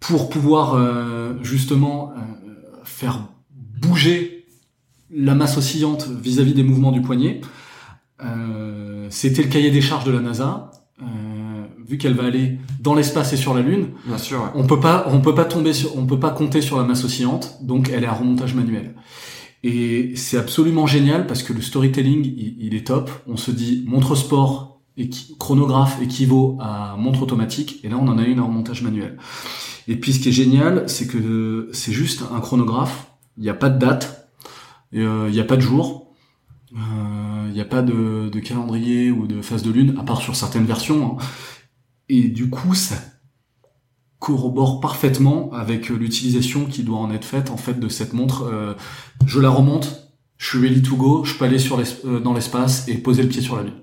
pour 0.00 0.30
pouvoir 0.30 0.72
euh, 0.72 1.34
justement 1.42 2.12
euh, 2.12 2.20
faire 2.84 3.28
bouger 3.50 4.46
la 5.10 5.34
masse 5.34 5.58
oscillante 5.58 6.08
vis-à-vis 6.08 6.54
des 6.54 6.62
mouvements 6.62 6.92
du 6.92 7.02
poignet. 7.02 7.42
C'était 9.10 9.42
le 9.42 9.48
cahier 9.50 9.70
des 9.70 9.82
charges 9.82 10.04
de 10.04 10.12
la 10.12 10.20
NASA. 10.20 10.70
Euh, 11.82 11.84
vu 11.86 11.98
qu'elle 11.98 12.14
va 12.14 12.24
aller 12.24 12.58
dans 12.80 12.94
l'espace 12.94 13.32
et 13.32 13.36
sur 13.36 13.54
la 13.54 13.62
Lune, 13.62 13.88
Bien 14.06 14.18
sûr, 14.18 14.50
on 14.54 14.66
peut 14.66 14.80
pas, 14.80 15.06
on 15.08 15.20
peut 15.20 15.34
pas 15.34 15.44
tomber 15.44 15.72
sur, 15.72 15.96
on 15.96 16.06
peut 16.06 16.18
pas 16.18 16.30
compter 16.30 16.60
sur 16.60 16.78
la 16.78 16.84
masse 16.84 17.04
oscillante, 17.04 17.58
donc 17.62 17.90
elle 17.92 18.04
est 18.04 18.08
à 18.08 18.12
remontage 18.12 18.54
manuel. 18.54 18.94
Et 19.62 20.12
c'est 20.16 20.38
absolument 20.38 20.86
génial 20.86 21.26
parce 21.26 21.42
que 21.42 21.52
le 21.52 21.60
storytelling, 21.60 22.24
il, 22.24 22.56
il, 22.58 22.74
est 22.74 22.86
top. 22.86 23.10
On 23.28 23.36
se 23.36 23.52
dit 23.52 23.84
montre 23.86 24.16
sport, 24.16 24.80
chronographe 25.38 26.00
équivaut 26.02 26.58
à 26.60 26.96
montre 26.98 27.22
automatique, 27.22 27.80
et 27.84 27.88
là 27.88 27.96
on 28.00 28.08
en 28.08 28.18
a 28.18 28.24
une 28.24 28.40
en 28.40 28.48
montage 28.48 28.82
manuel. 28.82 29.18
Et 29.88 29.96
puis 29.96 30.12
ce 30.12 30.20
qui 30.20 30.28
est 30.28 30.32
génial, 30.32 30.84
c'est 30.88 31.06
que 31.06 31.68
c'est 31.72 31.92
juste 31.92 32.24
un 32.32 32.40
chronographe, 32.40 33.12
il 33.36 33.44
n'y 33.44 33.50
a 33.50 33.54
pas 33.54 33.70
de 33.70 33.78
date, 33.78 34.28
il 34.92 35.30
n'y 35.30 35.40
a 35.40 35.44
pas 35.44 35.56
de 35.56 35.62
jour, 35.62 36.14
il 36.74 37.52
n'y 37.52 37.60
a 37.60 37.64
pas 37.64 37.82
de, 37.82 38.30
calendrier 38.40 39.10
ou 39.10 39.26
de 39.26 39.42
phase 39.42 39.62
de 39.62 39.70
lune, 39.70 39.96
à 39.98 40.02
part 40.02 40.20
sur 40.20 40.36
certaines 40.36 40.64
versions. 40.64 41.18
Hein. 41.18 41.24
Et 42.08 42.28
du 42.28 42.50
coup, 42.50 42.74
ça 42.74 42.96
corrobore 44.22 44.80
parfaitement 44.80 45.50
avec 45.52 45.88
l'utilisation 45.88 46.66
qui 46.66 46.84
doit 46.84 46.98
en 46.98 47.10
être 47.10 47.24
faite 47.24 47.50
en 47.50 47.56
fait 47.56 47.80
de 47.80 47.88
cette 47.88 48.12
montre. 48.12 48.44
Euh, 48.44 48.74
je 49.26 49.40
la 49.40 49.50
remonte, 49.50 50.12
je 50.38 50.46
suis 50.48 50.58
ready 50.60 50.80
to 50.80 50.94
go, 50.94 51.24
je 51.24 51.36
peux 51.36 51.44
aller 51.44 51.58
sur 51.58 51.80
euh, 51.80 52.20
dans 52.20 52.32
l'espace 52.32 52.86
et 52.86 52.94
poser 52.94 53.24
le 53.24 53.28
pied 53.28 53.42
sur 53.42 53.56
la 53.56 53.64
lune. 53.64 53.82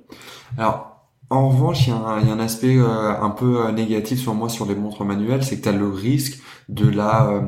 Alors, 0.57 1.09
en 1.29 1.49
revanche, 1.49 1.87
il 1.87 1.89
y, 1.89 1.91
a 1.93 1.97
un 1.97 2.39
aspect 2.39 2.77
euh, 2.77 3.21
un 3.21 3.29
peu 3.29 3.69
négatif 3.71 4.19
sur 4.19 4.33
moi 4.33 4.47
sur 4.47 4.65
les 4.65 4.75
montres 4.75 5.03
manuelles, 5.03 5.43
c'est 5.43 5.57
que 5.57 5.63
tu 5.63 5.69
as 5.69 5.73
le 5.73 5.89
risque 5.89 6.39
de 6.69 6.87
la 6.87 7.43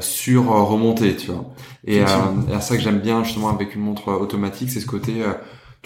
sur 0.00 0.46
remonter, 0.46 1.14
tu 1.16 1.30
vois. 1.30 1.44
Et, 1.84 1.98
et 1.98 2.60
ça 2.60 2.76
que 2.76 2.82
j'aime 2.82 2.98
bien 2.98 3.22
justement 3.22 3.50
avec 3.50 3.74
une 3.74 3.82
montre 3.82 4.08
automatique, 4.12 4.70
c'est 4.70 4.80
ce 4.80 4.86
côté 4.86 5.22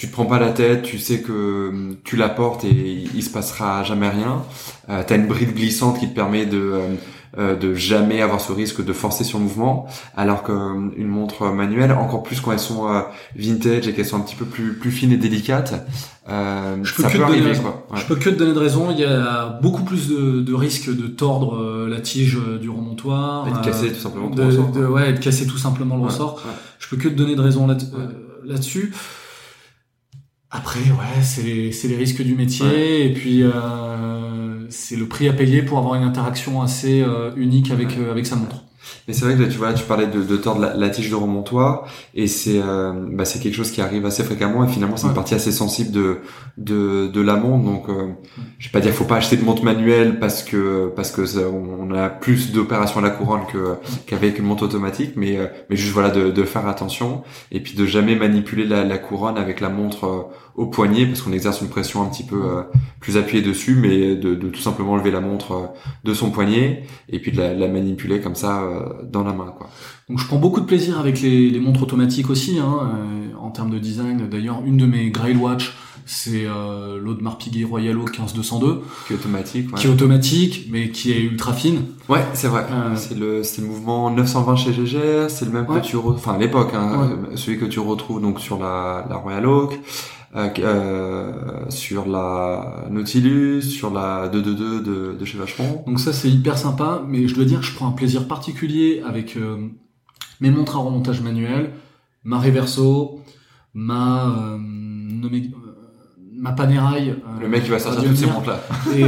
tu 0.01 0.09
te 0.09 0.13
prends 0.13 0.25
pas 0.25 0.39
la 0.39 0.49
tête, 0.49 0.81
tu 0.81 0.99
sais 0.99 1.21
que 1.21 1.93
tu 2.05 2.17
la 2.17 2.31
portes 2.31 2.65
et 2.65 3.05
il 3.15 3.23
se 3.23 3.29
passera 3.29 3.85
jamais 3.85 4.09
rien. 4.09 4.43
Euh, 4.89 5.03
tu 5.07 5.13
as 5.13 5.17
une 5.17 5.27
bride 5.27 5.55
glissante 5.55 6.01
qui 6.01 6.09
te 6.09 6.15
permet 6.15 6.47
de 6.47 6.57
euh, 6.59 6.95
euh, 7.37 7.55
de 7.55 7.75
jamais 7.75 8.23
avoir 8.23 8.41
ce 8.41 8.51
risque 8.51 8.83
de 8.83 8.95
forcer 8.95 9.25
sur 9.25 9.37
le 9.37 9.45
mouvement, 9.45 9.87
alors 10.17 10.43
qu'une 10.43 10.55
hum, 10.55 11.07
montre 11.07 11.51
manuelle, 11.51 11.93
encore 11.93 12.23
plus 12.23 12.41
quand 12.41 12.51
elles 12.51 12.59
sont 12.59 12.89
euh, 12.89 13.03
vintage 13.37 13.89
et 13.89 13.93
qu'elles 13.93 14.07
sont 14.07 14.17
un 14.17 14.21
petit 14.21 14.37
peu 14.37 14.47
plus 14.47 14.73
plus 14.73 14.91
fines 14.91 15.13
et 15.13 15.19
délicates, 15.19 15.87
euh, 16.31 16.77
je 16.83 16.95
peux 16.95 17.03
ça 17.03 17.11
peut 17.11 17.23
arriver. 17.23 17.53
quoi. 17.61 17.87
Je 17.95 18.07
peux 18.07 18.17
que 18.17 18.31
te 18.31 18.35
donner 18.39 18.55
de 18.55 18.59
raison. 18.59 18.91
Il 18.91 19.01
y 19.01 19.05
a 19.05 19.59
beaucoup 19.61 19.85
plus 19.85 20.09
de, 20.09 20.41
de 20.41 20.55
risques 20.55 20.89
de 20.97 21.09
tordre 21.09 21.87
la 21.87 22.01
tige 22.01 22.39
du 22.59 22.71
remontoir, 22.71 23.47
et 23.47 23.53
de 23.53 23.59
casser 23.59 23.93
tout 23.93 24.01
simplement 24.01 24.31
le 24.35 24.47
ressort. 24.47 24.73
De, 24.73 24.87
ouais, 24.87 25.13
de 25.13 25.19
casser 25.19 25.47
tout 25.47 25.59
simplement 25.59 25.99
le 25.99 26.05
ressort. 26.05 26.43
Je 26.79 26.89
peux 26.89 26.97
que 26.97 27.09
te 27.09 27.15
donner 27.15 27.37
de 27.37 27.43
raison 27.43 27.67
là, 27.67 27.77
là-dessus. 28.47 28.95
Après, 30.53 30.81
ouais, 30.81 31.23
c'est 31.23 31.43
les, 31.43 31.71
les 31.71 31.97
risques 31.97 32.23
du 32.23 32.35
métier 32.35 33.07
et 33.07 33.13
puis 33.15 33.43
euh, 33.45 34.69
c'est 34.69 34.97
le 34.97 35.07
prix 35.07 35.29
à 35.29 35.33
payer 35.33 35.63
pour 35.63 35.79
avoir 35.79 35.95
une 35.95 36.03
interaction 36.03 36.61
assez 36.61 37.03
euh, 37.03 37.33
unique 37.37 37.71
avec 37.71 37.97
euh, 37.97 38.11
avec 38.11 38.27
sa 38.27 38.35
montre. 38.35 38.65
Mais 39.07 39.15
c'est 39.15 39.25
vrai 39.25 39.37
que 39.37 39.45
tu 39.51 39.59
vois, 39.59 39.73
tu 39.73 39.85
parlais 39.85 40.07
de, 40.07 40.23
de 40.23 40.37
tordre 40.37 40.73
la, 40.75 40.91
tige 40.91 41.11
de 41.11 41.15
remontoir 41.15 41.87
et 42.15 42.27
c'est 42.27 42.61
euh, 42.63 42.93
bah, 42.93 43.25
c'est 43.25 43.39
quelque 43.39 43.55
chose 43.55 43.71
qui 43.71 43.81
arrive 43.81 44.07
assez 44.07 44.25
fréquemment 44.25 44.65
et 44.65 44.69
finalement 44.69 44.97
c'est 44.97 45.07
une 45.07 45.15
partie 45.15 45.35
assez 45.35 45.53
sensible 45.53 45.91
de 45.93 46.19
de, 46.57 47.07
de 47.07 47.21
la 47.21 47.37
montre 47.37 47.65
donc 47.65 47.89
euh, 47.89 48.09
je 48.59 48.69
vais 48.69 48.73
pas 48.73 48.81
dire 48.81 48.93
faut 48.93 49.05
pas 49.05 49.17
acheter 49.17 49.37
de 49.37 49.45
montre 49.45 49.65
manuelle 49.65 50.19
parce 50.19 50.43
que 50.43 50.93
parce 50.97 51.11
que 51.11 51.23
on 51.47 51.95
a 51.95 52.09
plus 52.09 52.53
d'opérations 52.53 53.01
à 53.01 53.03
la 53.03 53.11
couronne 53.11 53.43
que 53.53 53.77
qu'avec 54.07 54.39
une 54.39 54.47
montre 54.47 54.65
automatique 54.65 55.13
mais 55.17 55.37
euh, 55.37 55.47
mais 55.69 55.77
juste 55.77 55.93
voilà 55.93 56.11
de, 56.11 56.31
de 56.31 56.43
faire 56.45 56.67
attention 56.67 57.23
et 57.53 57.61
puis 57.61 57.75
de 57.75 57.87
jamais 57.87 58.17
manipuler 58.17 58.65
la, 58.65 58.85
la 58.85 58.99
couronne 58.99 59.39
avec 59.39 59.61
la 59.61 59.69
montre 59.69 60.07
euh, 60.07 60.23
au 60.55 60.67
poignet 60.67 61.07
parce 61.07 61.23
qu'on 61.23 61.33
exerce 61.33 61.61
une 61.61 61.69
pression 61.69 62.03
un 62.03 62.07
petit 62.07 62.25
peu 62.25 62.41
plus 63.01 63.17
appuyée 63.17 63.43
dessus 63.43 63.75
mais 63.75 64.17
de, 64.17 64.35
de, 64.35 64.49
tout 64.49 64.61
simplement 64.61 64.97
lever 64.97 65.11
la 65.11 65.21
montre 65.21 65.73
de 66.05 66.15
son 66.15 66.31
poignet 66.31 66.85
et 67.09 67.19
puis 67.19 67.33
de 67.33 67.39
la, 67.39 67.55
la 67.55 67.69
manipuler 67.69 68.21
comme 68.21 68.35
ça 68.35 68.63
dans 69.05 69.25
la 69.25 69.33
main 69.33 69.55
quoi. 69.57 69.69
Donc 70.09 70.19
je 70.19 70.27
prends 70.27 70.39
beaucoup 70.39 70.61
de 70.61 70.67
plaisir 70.67 70.99
avec 70.99 71.21
les, 71.23 71.51
les 71.51 71.61
montres 71.61 71.83
automatiques 71.83 72.31
aussi 72.31 72.59
hein, 72.59 72.91
en 73.41 73.51
termes 73.51 73.71
de 73.71 73.79
design. 73.79 74.29
D'ailleurs 74.29 74.63
une 74.65 74.77
de 74.77 74.87
mes 74.87 75.11
Grail 75.11 75.37
Watch 75.37 75.75
c'est 76.07 76.45
euh, 76.45 76.99
l'Audemars 77.01 77.39
Piguet 77.39 77.65
Royalo 77.65 78.05
15202 78.05 78.83
qui 79.07 79.13
est 79.13 79.17
automatique 79.17 79.75
qui 79.75 79.87
est 79.87 79.91
automatique 79.91 80.67
mais 80.71 80.91
qui 80.91 81.13
est 81.13 81.21
ultra 81.21 81.53
fine. 81.53 81.83
Ouais 82.09 82.25
c'est 82.33 82.49
vrai. 82.49 82.67
Euh, 82.71 82.97
c'est 82.97 83.17
le 83.17 83.43
c'est 83.45 83.63
le 83.63 83.69
mouvement 83.69 84.11
920 84.11 84.57
chez 84.57 84.73
GGR 84.73 85.31
c'est 85.31 85.45
le 85.45 85.53
même 85.53 85.67
que 85.67 85.79
tu 85.79 85.97
enfin 85.97 86.35
à 86.35 86.39
l'époque 86.39 86.73
hein, 86.75 87.11
celui 87.37 87.59
que 87.59 87.65
tu 87.65 87.79
retrouves 87.79 88.21
donc 88.21 88.41
sur 88.41 88.59
la 88.59 89.07
la 89.09 89.17
Royal 89.17 89.47
Oak 89.47 89.79
euh, 90.37 90.49
euh, 90.61 91.33
sur 91.71 92.07
la 92.07 92.85
Nautilus, 92.89 93.63
sur 93.63 93.91
la 93.91 94.29
222 94.29 94.81
de, 94.81 95.19
de 95.19 95.25
chez 95.25 95.37
Vacheron. 95.37 95.83
Donc 95.89 95.99
ça 95.99 96.13
c'est 96.13 96.31
hyper 96.31 96.57
sympa, 96.57 97.03
mais 97.05 97.27
je 97.27 97.35
dois 97.35 97.45
dire 97.45 97.59
que 97.59 97.67
je 97.67 97.75
prends 97.75 97.89
un 97.89 97.93
plaisir 97.93 98.29
particulier 98.29 99.03
avec 99.05 99.37
euh, 99.37 99.69
mes 100.41 100.51
montres 100.51 100.77
à 100.77 100.79
remontage 100.79 101.21
manuel, 101.21 101.73
ma 102.23 102.39
Reverso, 102.39 103.21
ma 103.75 104.29
euh, 104.29 104.59
ma 106.33 106.53
Panerai. 106.53 107.17
le 107.41 107.49
mec 107.49 107.65
qui 107.65 107.71
va 107.71 107.81
sortir 107.81 108.05
toutes 108.05 108.17
ces 108.17 108.27
montres 108.27 108.49
là. 108.49 108.61
et 108.97 109.03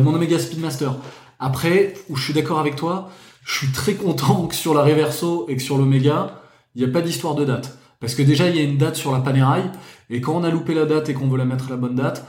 mon 0.00 0.14
Omega 0.14 0.38
Speedmaster. 0.38 0.94
Après, 1.40 1.94
où 2.08 2.14
je 2.14 2.22
suis 2.22 2.34
d'accord 2.34 2.60
avec 2.60 2.76
toi, 2.76 3.10
je 3.44 3.58
suis 3.58 3.72
très 3.72 3.94
content 3.94 4.46
que 4.48 4.54
sur 4.54 4.74
la 4.74 4.82
Reverso 4.82 5.46
et 5.48 5.56
que 5.56 5.62
sur 5.62 5.76
l'Omega, 5.76 6.40
il 6.76 6.84
n'y 6.84 6.88
a 6.88 6.92
pas 6.92 7.02
d'histoire 7.02 7.34
de 7.34 7.44
date. 7.44 7.76
Parce 8.02 8.16
que 8.16 8.22
déjà, 8.22 8.48
il 8.48 8.56
y 8.56 8.58
a 8.58 8.62
une 8.62 8.78
date 8.78 8.96
sur 8.96 9.12
la 9.12 9.20
Panerai, 9.20 9.62
et 10.10 10.20
quand 10.20 10.34
on 10.34 10.42
a 10.42 10.50
loupé 10.50 10.74
la 10.74 10.86
date 10.86 11.08
et 11.08 11.14
qu'on 11.14 11.28
veut 11.28 11.38
la 11.38 11.44
mettre 11.44 11.68
à 11.68 11.70
la 11.70 11.76
bonne 11.76 11.94
date, 11.94 12.26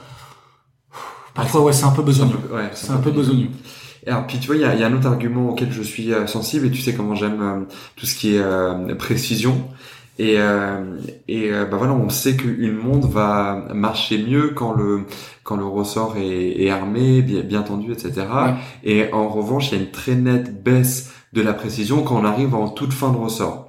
parfois, 1.34 1.62
ouais, 1.62 1.72
c'est 1.72 1.84
un 1.84 1.90
peu 1.90 2.02
besogneux. 2.02 2.38
Ouais, 2.52 2.70
c'est 2.74 2.92
un 2.92 2.98
peu 2.98 3.10
besogneux. 3.10 3.48
Alors, 4.06 4.24
puis 4.24 4.38
tu 4.38 4.46
vois, 4.46 4.54
il 4.54 4.62
y 4.62 4.64
a, 4.64 4.72
y 4.76 4.84
a, 4.84 4.86
un 4.86 4.94
autre 4.94 5.08
argument 5.08 5.50
auquel 5.50 5.72
je 5.72 5.82
suis 5.82 6.12
euh, 6.12 6.28
sensible, 6.28 6.66
et 6.66 6.70
tu 6.70 6.80
sais 6.80 6.94
comment 6.94 7.16
j'aime 7.16 7.42
euh, 7.42 7.60
tout 7.96 8.06
ce 8.06 8.14
qui 8.14 8.36
est 8.36 8.40
euh, 8.40 8.94
précision. 8.94 9.68
Et, 10.20 10.36
et 11.26 11.50
bah 11.50 11.76
voilà, 11.76 11.92
on 11.92 12.08
sait 12.08 12.36
qu'une 12.36 12.76
montre 12.76 13.08
va 13.08 13.66
marcher 13.74 14.16
mieux 14.16 14.50
quand 14.50 14.72
le 14.72 15.00
quand 15.42 15.56
le 15.56 15.64
ressort 15.64 16.16
est, 16.16 16.62
est 16.62 16.70
armé, 16.70 17.20
bien, 17.20 17.40
bien 17.40 17.62
tendu, 17.62 17.90
etc. 17.90 18.24
Et 18.84 19.12
en 19.12 19.26
revanche, 19.26 19.72
il 19.72 19.74
y 19.74 19.80
a 19.80 19.82
une 19.82 19.90
très 19.90 20.14
nette 20.14 20.62
baisse 20.62 21.12
de 21.32 21.42
la 21.42 21.52
précision 21.52 22.04
quand 22.04 22.20
on 22.20 22.24
arrive 22.24 22.54
en 22.54 22.68
toute 22.68 22.92
fin 22.92 23.10
de 23.10 23.16
ressort. 23.16 23.63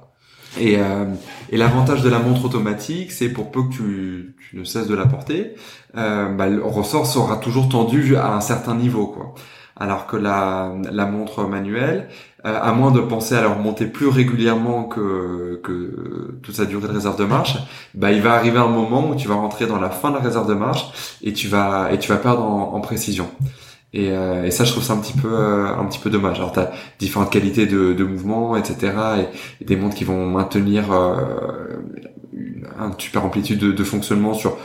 Et, 0.58 0.78
euh, 0.78 1.04
et 1.50 1.56
l'avantage 1.56 2.02
de 2.02 2.08
la 2.08 2.18
montre 2.18 2.44
automatique, 2.44 3.12
c'est 3.12 3.28
pour 3.28 3.50
peu 3.50 3.62
que 3.64 3.72
tu, 3.72 4.36
tu, 4.48 4.56
ne 4.56 4.64
cesses 4.64 4.86
de 4.86 4.94
la 4.94 5.06
porter, 5.06 5.54
euh, 5.96 6.28
bah, 6.28 6.46
le 6.48 6.62
ressort 6.64 7.06
sera 7.06 7.36
toujours 7.36 7.68
tendu 7.68 8.16
à 8.16 8.32
un 8.32 8.40
certain 8.40 8.74
niveau, 8.74 9.06
quoi. 9.06 9.34
Alors 9.78 10.06
que 10.06 10.16
la, 10.16 10.72
la 10.90 11.04
montre 11.04 11.44
manuelle, 11.44 12.08
euh, 12.46 12.58
à 12.62 12.72
moins 12.72 12.90
de 12.92 13.00
penser 13.00 13.34
à 13.34 13.42
la 13.42 13.48
remonter 13.48 13.84
plus 13.84 14.08
régulièrement 14.08 14.84
que, 14.84 15.60
que 15.62 16.38
toute 16.42 16.54
sa 16.54 16.64
durée 16.64 16.88
de 16.88 16.94
réserve 16.94 17.18
de 17.18 17.24
marche, 17.24 17.58
bah, 17.94 18.10
il 18.12 18.22
va 18.22 18.32
arriver 18.34 18.58
un 18.58 18.68
moment 18.68 19.10
où 19.10 19.14
tu 19.14 19.28
vas 19.28 19.34
rentrer 19.34 19.66
dans 19.66 19.78
la 19.78 19.90
fin 19.90 20.10
de 20.10 20.16
la 20.16 20.22
réserve 20.22 20.48
de 20.48 20.54
marche 20.54 21.18
et 21.22 21.34
tu 21.34 21.48
vas 21.48 21.90
et 21.92 21.98
tu 21.98 22.08
vas 22.08 22.16
perdre 22.16 22.42
en, 22.42 22.72
en 22.72 22.80
précision. 22.80 23.28
Et, 23.92 24.10
euh, 24.10 24.44
et, 24.44 24.50
ça, 24.50 24.64
je 24.64 24.72
trouve 24.72 24.82
ça 24.82 24.92
un 24.92 24.98
petit 24.98 25.12
peu, 25.12 25.32
euh, 25.32 25.74
un 25.74 25.84
petit 25.86 25.98
peu 25.98 26.10
dommage. 26.10 26.38
Alors, 26.38 26.52
t'as 26.52 26.70
différentes 26.98 27.30
qualités 27.30 27.66
de, 27.66 27.92
de 27.92 28.04
mouvement, 28.04 28.56
etc., 28.56 28.92
et, 29.60 29.64
des 29.64 29.76
montres 29.76 29.94
qui 29.94 30.04
vont 30.04 30.26
maintenir 30.26 30.92
euh, 30.92 31.76
un 32.78 32.92
super 32.98 33.24
amplitude 33.24 33.58
de, 33.58 33.72
de, 33.72 33.84
fonctionnement 33.84 34.34
sur 34.34 34.58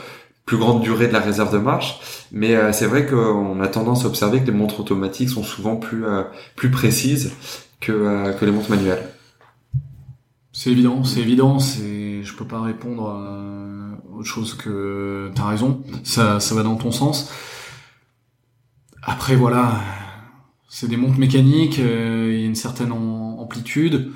plus 0.44 0.58
grande 0.58 0.82
durée 0.82 1.06
de 1.06 1.12
la 1.12 1.20
réserve 1.20 1.52
de 1.52 1.58
marche. 1.58 2.00
Mais 2.32 2.56
euh, 2.56 2.72
c'est 2.72 2.86
vrai 2.86 3.06
qu'on 3.06 3.60
a 3.60 3.68
tendance 3.68 4.04
à 4.04 4.08
observer 4.08 4.40
que 4.40 4.46
les 4.46 4.52
montres 4.52 4.80
automatiques 4.80 5.30
sont 5.30 5.44
souvent 5.44 5.76
plus, 5.76 6.04
plus 6.56 6.70
précises 6.70 7.32
que, 7.80 8.36
que 8.38 8.44
les 8.44 8.52
montres 8.52 8.70
manuelles. 8.70 9.08
C'est 10.52 10.70
évident, 10.70 11.02
c'est 11.04 11.20
évident. 11.20 11.58
C'est, 11.58 12.22
je 12.22 12.34
peux 12.34 12.44
pas 12.44 12.60
répondre 12.60 13.08
à 13.08 14.16
autre 14.18 14.28
chose 14.28 14.54
que 14.54 15.30
t'as 15.34 15.46
raison. 15.46 15.82
Ça, 16.04 16.40
ça 16.40 16.54
va 16.54 16.62
dans 16.62 16.76
ton 16.76 16.90
sens. 16.90 17.32
Après 19.02 19.34
voilà, 19.34 19.80
c'est 20.68 20.88
des 20.88 20.96
montres 20.96 21.18
mécaniques, 21.18 21.78
euh, 21.80 22.30
il 22.32 22.40
y 22.40 22.44
a 22.44 22.46
une 22.46 22.54
certaine 22.54 22.92
amplitude. 22.92 24.12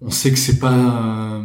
On 0.00 0.10
sait 0.10 0.30
que 0.30 0.38
c'est 0.38 0.58
pas 0.58 0.72
euh, 0.72 1.42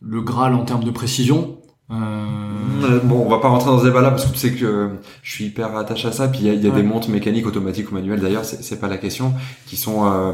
le 0.00 0.20
Graal 0.22 0.54
en 0.54 0.64
termes 0.64 0.84
de 0.84 0.90
précision. 0.90 1.58
Euh... 1.90 3.00
Bon, 3.04 3.24
on 3.26 3.28
va 3.28 3.38
pas 3.38 3.48
rentrer 3.48 3.70
dans 3.70 3.78
ce 3.78 3.84
débat-là 3.84 4.10
parce 4.10 4.24
que 4.24 4.32
tu 4.32 4.38
sais 4.38 4.52
que 4.52 4.90
je 5.22 5.30
suis 5.30 5.46
hyper 5.46 5.76
attaché 5.76 6.08
à 6.08 6.12
ça. 6.12 6.28
Puis 6.28 6.40
il 6.40 6.46
y 6.46 6.50
a, 6.50 6.54
y 6.54 6.66
a 6.66 6.70
des 6.70 6.82
montres 6.82 7.10
mécaniques, 7.10 7.46
automatiques 7.46 7.90
ou 7.90 7.94
manuelles 7.94 8.20
d'ailleurs, 8.20 8.44
c'est 8.44 8.80
pas 8.80 8.88
la 8.88 8.96
question, 8.96 9.34
qui 9.66 9.76
sont 9.76 10.10
euh, 10.10 10.32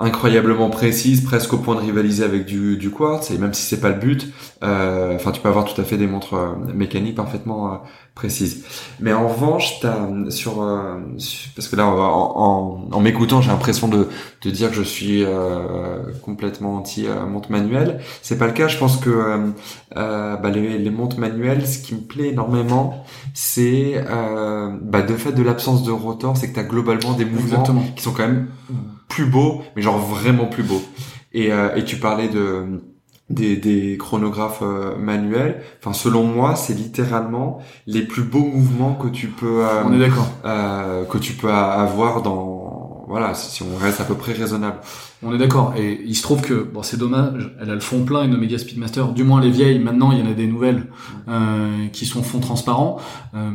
incroyablement 0.00 0.70
précises, 0.70 1.22
presque 1.22 1.52
au 1.52 1.58
point 1.58 1.74
de 1.76 1.80
rivaliser 1.80 2.24
avec 2.24 2.46
du, 2.46 2.76
du 2.76 2.90
quartz. 2.90 3.30
Et 3.30 3.38
même 3.38 3.54
si 3.54 3.62
c'est 3.62 3.80
pas 3.80 3.90
le 3.90 3.98
but, 3.98 4.32
euh, 4.62 5.14
enfin 5.14 5.30
tu 5.30 5.40
peux 5.40 5.48
avoir 5.48 5.64
tout 5.64 5.80
à 5.80 5.84
fait 5.84 5.96
des 5.96 6.06
montres 6.06 6.34
mécaniques 6.74 7.14
parfaitement 7.14 7.80
précise. 8.14 8.64
Mais 9.00 9.12
en 9.12 9.28
revanche, 9.28 9.84
as, 9.84 10.30
sur, 10.30 10.62
euh, 10.62 11.00
parce 11.56 11.68
que 11.68 11.76
là, 11.76 11.86
en, 11.86 12.88
en, 12.90 13.00
m'écoutant, 13.00 13.42
j'ai 13.42 13.50
l'impression 13.50 13.88
de, 13.88 14.08
de 14.42 14.50
dire 14.50 14.70
que 14.70 14.76
je 14.76 14.82
suis 14.82 15.24
euh, 15.24 15.98
complètement 16.22 16.76
anti 16.76 17.06
euh, 17.06 17.26
montre 17.26 17.50
manuelle. 17.50 18.00
C'est 18.22 18.38
pas 18.38 18.46
le 18.46 18.52
cas. 18.52 18.68
Je 18.68 18.78
pense 18.78 18.98
que 18.98 19.10
euh, 19.96 20.36
bah, 20.36 20.50
les, 20.50 20.78
les, 20.78 20.90
montres 20.90 21.18
manuelles, 21.18 21.66
ce 21.66 21.78
qui 21.78 21.94
me 21.94 22.00
plaît 22.00 22.28
énormément, 22.28 23.04
c'est 23.34 24.04
bah, 24.80 25.02
de 25.02 25.14
fait 25.14 25.32
de 25.32 25.42
l'absence 25.42 25.82
de 25.82 25.90
rotor, 25.90 26.36
c'est 26.36 26.48
que 26.50 26.54
tu 26.54 26.60
as 26.60 26.64
globalement 26.64 27.12
des 27.12 27.24
mouvements 27.24 27.64
qui 27.96 28.02
sont 28.02 28.12
quand 28.12 28.26
même 28.26 28.48
plus 29.08 29.26
beaux, 29.26 29.62
mais 29.76 29.82
genre 29.82 29.98
vraiment 29.98 30.46
plus 30.46 30.62
beaux. 30.62 30.82
Et, 31.32 31.50
et 31.76 31.84
tu 31.84 31.96
parlais 31.96 32.28
de 32.28 32.80
des, 33.30 33.56
des 33.56 33.96
chronographes 33.98 34.60
euh, 34.62 34.96
manuels. 34.96 35.62
Enfin, 35.80 35.92
selon 35.92 36.24
moi, 36.24 36.56
c'est 36.56 36.74
littéralement 36.74 37.58
les 37.86 38.02
plus 38.02 38.22
beaux 38.22 38.44
mouvements 38.44 38.94
que 38.94 39.08
tu 39.08 39.28
peux 39.28 39.64
On 39.84 39.92
est 39.94 39.98
d'accord. 39.98 40.28
euh, 40.44 41.04
que 41.04 41.18
tu 41.18 41.32
peux 41.32 41.50
avoir 41.50 42.22
dans 42.22 43.04
voilà 43.06 43.34
si 43.34 43.62
on 43.62 43.76
reste 43.76 44.00
à 44.00 44.04
peu 44.04 44.14
près 44.14 44.32
raisonnable. 44.32 44.78
On 45.22 45.34
est 45.34 45.38
d'accord. 45.38 45.74
Et 45.76 46.00
il 46.04 46.14
se 46.14 46.22
trouve 46.22 46.40
que 46.40 46.54
bon, 46.54 46.82
c'est 46.82 46.96
dommage. 46.96 47.54
Elle 47.60 47.70
a 47.70 47.74
le 47.74 47.80
fond 47.80 48.04
plein 48.04 48.24
une 48.24 48.34
Omega 48.34 48.58
Speedmaster. 48.58 49.08
Du 49.08 49.24
moins 49.24 49.40
les 49.40 49.50
vieilles. 49.50 49.78
Maintenant, 49.78 50.12
il 50.12 50.18
y 50.18 50.22
en 50.22 50.30
a 50.30 50.34
des 50.34 50.46
nouvelles 50.46 50.86
euh, 51.28 51.86
qui 51.92 52.06
sont 52.06 52.22
fond 52.22 52.40
transparent. 52.40 52.98
Euh, 53.34 53.52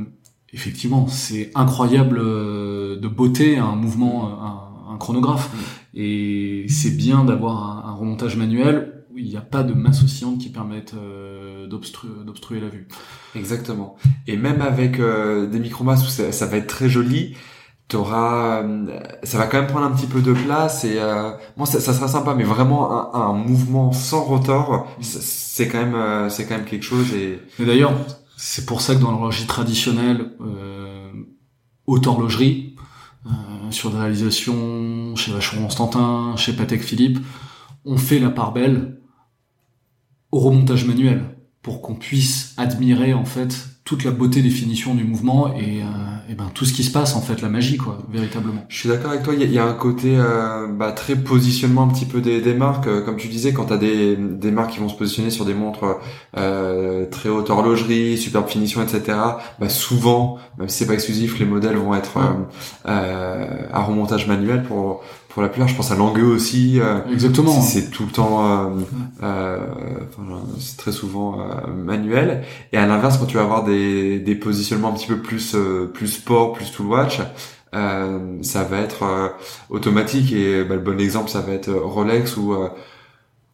effectivement, 0.53 1.07
c'est 1.07 1.51
incroyable 1.55 2.19
euh, 2.19 2.99
de 2.99 3.07
beauté 3.07 3.57
un 3.57 3.75
mouvement, 3.75 4.27
un, 4.27 4.68
chronographe. 4.99 5.49
Et 5.93 6.65
c'est 6.69 6.95
bien 6.95 7.23
d'avoir 7.25 7.63
un, 7.63 7.89
un 7.89 7.93
remontage 7.93 8.35
manuel 8.37 9.05
où 9.11 9.17
il 9.17 9.25
n'y 9.27 9.37
a 9.37 9.41
pas 9.41 9.63
de 9.63 9.73
masse 9.73 10.03
oscillante 10.03 10.37
qui 10.37 10.49
permette 10.49 10.93
euh, 10.93 11.67
d'obstruer, 11.67 12.59
la 12.59 12.69
vue. 12.69 12.87
Exactement. 13.35 13.95
Et 14.27 14.37
même 14.37 14.61
avec 14.61 14.99
euh, 14.99 15.47
des 15.47 15.59
micromasses 15.59 16.05
où 16.05 16.09
ça, 16.09 16.31
ça 16.31 16.45
va 16.45 16.57
être 16.57 16.67
très 16.67 16.89
joli, 16.89 17.35
t'auras, 17.87 18.61
euh, 18.63 18.99
ça 19.23 19.39
va 19.39 19.47
quand 19.47 19.57
même 19.57 19.67
prendre 19.67 19.85
un 19.87 19.91
petit 19.91 20.05
peu 20.05 20.21
de 20.21 20.33
place 20.33 20.83
et 20.83 20.99
euh, 20.99 21.31
bon, 21.57 21.65
ça, 21.65 21.79
ça 21.79 21.93
sera 21.93 22.07
sympa, 22.07 22.35
mais 22.35 22.43
vraiment 22.43 23.15
un, 23.15 23.19
un 23.19 23.33
mouvement 23.33 23.91
sans 23.91 24.23
rotor, 24.23 24.87
c'est- 25.01 25.67
quand 25.67 25.79
même, 25.79 25.95
euh, 25.95 26.29
c'est 26.29 26.45
quand 26.45 26.55
même 26.55 26.65
quelque 26.65 26.83
chose 26.85 27.11
et 27.13 27.39
Et 27.59 27.65
d'ailleurs, 27.65 27.93
c'est 28.37 28.65
pour 28.65 28.81
ça 28.81 28.95
que 28.95 29.01
dans 29.01 29.11
l'horlogerie 29.11 29.47
traditionnelle, 29.47 30.31
euh, 30.41 31.11
haute 31.87 32.05
horlogerie, 32.07 32.75
euh, 33.25 33.29
sur 33.71 33.91
des 33.91 33.99
réalisations 33.99 35.15
chez 35.15 35.31
Vacheron 35.31 35.63
Constantin, 35.63 36.35
chez 36.35 36.53
Patek 36.53 36.81
Philippe, 36.81 37.19
on 37.85 37.97
fait 37.97 38.19
la 38.19 38.29
part 38.29 38.53
belle 38.53 38.99
au 40.31 40.39
remontage 40.39 40.85
manuel 40.85 41.37
pour 41.61 41.81
qu'on 41.81 41.95
puisse 41.95 42.53
admirer 42.57 43.13
en 43.13 43.25
fait 43.25 43.68
toute 43.89 44.03
la 44.03 44.11
beauté 44.11 44.43
des 44.43 44.51
finitions 44.51 44.93
du 44.93 45.03
mouvement 45.03 45.51
et, 45.55 45.81
euh, 45.81 46.31
et 46.31 46.35
ben 46.35 46.51
tout 46.53 46.63
ce 46.63 46.73
qui 46.73 46.83
se 46.83 46.91
passe 46.91 47.15
en 47.15 47.21
fait 47.21 47.41
la 47.41 47.49
magie 47.49 47.75
quoi 47.75 47.97
véritablement 48.07 48.63
Je 48.69 48.77
suis 48.77 48.87
d'accord 48.87 49.09
avec 49.09 49.23
toi. 49.23 49.33
Il 49.33 49.39
y 49.39 49.43
a, 49.43 49.47
il 49.47 49.51
y 49.51 49.57
a 49.57 49.65
un 49.65 49.73
côté 49.73 50.15
euh, 50.15 50.67
bah, 50.67 50.91
très 50.91 51.15
positionnement 51.15 51.81
un 51.81 51.87
petit 51.87 52.05
peu 52.05 52.21
des, 52.21 52.39
des 52.39 52.53
marques, 52.53 52.85
Euh, 52.85 53.01
comme 53.01 53.15
tu 53.17 53.29
disais, 53.29 53.51
quand 53.51 53.65
t'as 53.65 53.77
des, 53.77 54.15
des 54.15 54.51
marques 54.51 54.73
qui 54.73 54.79
vont 54.79 54.89
se 54.89 54.95
positionner 54.95 55.31
sur 55.31 55.43
des 55.43 55.55
montres 55.55 55.97
euh, 56.37 57.07
très 57.07 57.29
haute 57.29 57.49
horlogerie, 57.49 58.15
superbe 58.19 58.47
finition, 58.47 58.83
etc. 58.83 59.17
Bah, 59.59 59.69
souvent, 59.69 60.37
même 60.59 60.69
si 60.69 60.77
c'est 60.77 60.85
pas 60.85 60.93
exclusif, 60.93 61.39
les 61.39 61.45
modèles 61.45 61.77
vont 61.77 61.95
être 61.95 62.19
à 62.85 63.81
remontage 63.81 64.27
manuel 64.27 64.61
pour 64.61 65.01
pour 65.29 65.41
la 65.41 65.49
plupart. 65.49 65.67
Je 65.67 65.75
pense 65.75 65.91
à 65.91 65.95
Langueux 65.95 66.25
aussi. 66.25 66.79
euh, 66.81 66.99
exactement 67.11 67.51
c'est- 67.61 67.81
C'est 67.81 67.91
tout 67.91 68.03
le 68.05 68.11
temps, 68.11 68.45
euh, 68.45 68.69
euh, 69.23 69.57
c'est 70.59 70.77
très 70.77 70.91
souvent 70.91 71.39
euh, 71.39 71.71
manuel. 71.73 72.43
Et 72.73 72.77
à 72.77 72.85
l'inverse, 72.85 73.17
quand 73.17 73.25
tu 73.25 73.37
vas 73.37 73.43
avoir 73.43 73.63
des, 73.63 74.19
des 74.19 74.35
positionnements 74.35 74.89
un 74.89 74.93
petit 74.93 75.07
peu 75.07 75.17
plus 75.21 75.55
euh, 75.55 75.85
plus 75.93 76.07
sport, 76.07 76.53
plus 76.53 76.71
tool 76.71 76.87
watch, 76.87 77.19
euh, 77.75 78.37
ça 78.41 78.63
va 78.63 78.77
être 78.79 79.03
euh, 79.03 79.27
automatique. 79.69 80.31
Et 80.33 80.63
bah, 80.63 80.75
le 80.75 80.81
bon 80.81 80.99
exemple, 80.99 81.29
ça 81.29 81.41
va 81.41 81.53
être 81.53 81.69
Rolex 81.71 82.35
euh, 82.37 82.67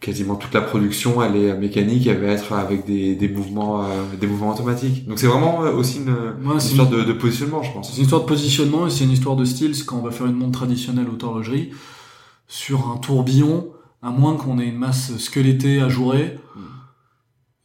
quasiment 0.01 0.35
toute 0.35 0.53
la 0.53 0.61
production, 0.61 1.23
elle 1.23 1.35
est 1.35 1.57
mécanique, 1.57 2.05
elle 2.07 2.19
va 2.21 2.27
être 2.27 2.53
avec 2.53 2.85
des, 2.85 3.15
des 3.15 3.27
mouvements 3.27 3.83
euh, 3.85 3.87
des 4.19 4.27
mouvements 4.27 4.51
automatiques. 4.53 5.07
Donc 5.07 5.17
c'est 5.19 5.27
vraiment 5.27 5.63
euh, 5.63 5.71
aussi 5.73 5.97
une, 5.99 6.09
Ouais, 6.47 6.53
une 6.55 6.59
c'est 6.59 6.69
histoire 6.71 6.89
de, 6.89 7.01
de 7.03 7.13
positionnement, 7.13 7.63
je 7.63 7.69
C'est 7.69 7.73
pense. 7.73 7.97
une 7.97 8.03
histoire 8.03 8.21
de 8.21 8.27
positionnement 8.27 8.85
et 8.87 8.89
c'est 8.91 9.03
une 9.05 9.11
histoire 9.11 9.35
de 9.35 9.45
style. 9.45 9.73
C'est 9.75 9.85
quand 9.85 9.97
on 9.97 10.01
va 10.03 10.11
faire 10.11 10.27
une 10.27 10.35
montre 10.35 10.59
traditionnelle 10.59 11.07
haute 11.11 11.23
horlogerie 11.23 11.71
sur 12.47 12.91
un 12.91 12.97
tourbillon, 12.97 13.69
à 14.03 14.11
moins 14.11 14.35
qu'on 14.35 14.59
ait 14.59 14.67
une 14.67 14.77
masse 14.77 15.17
squelettée 15.17 15.79
ajourée, 15.81 16.37
Mm. 16.55 16.59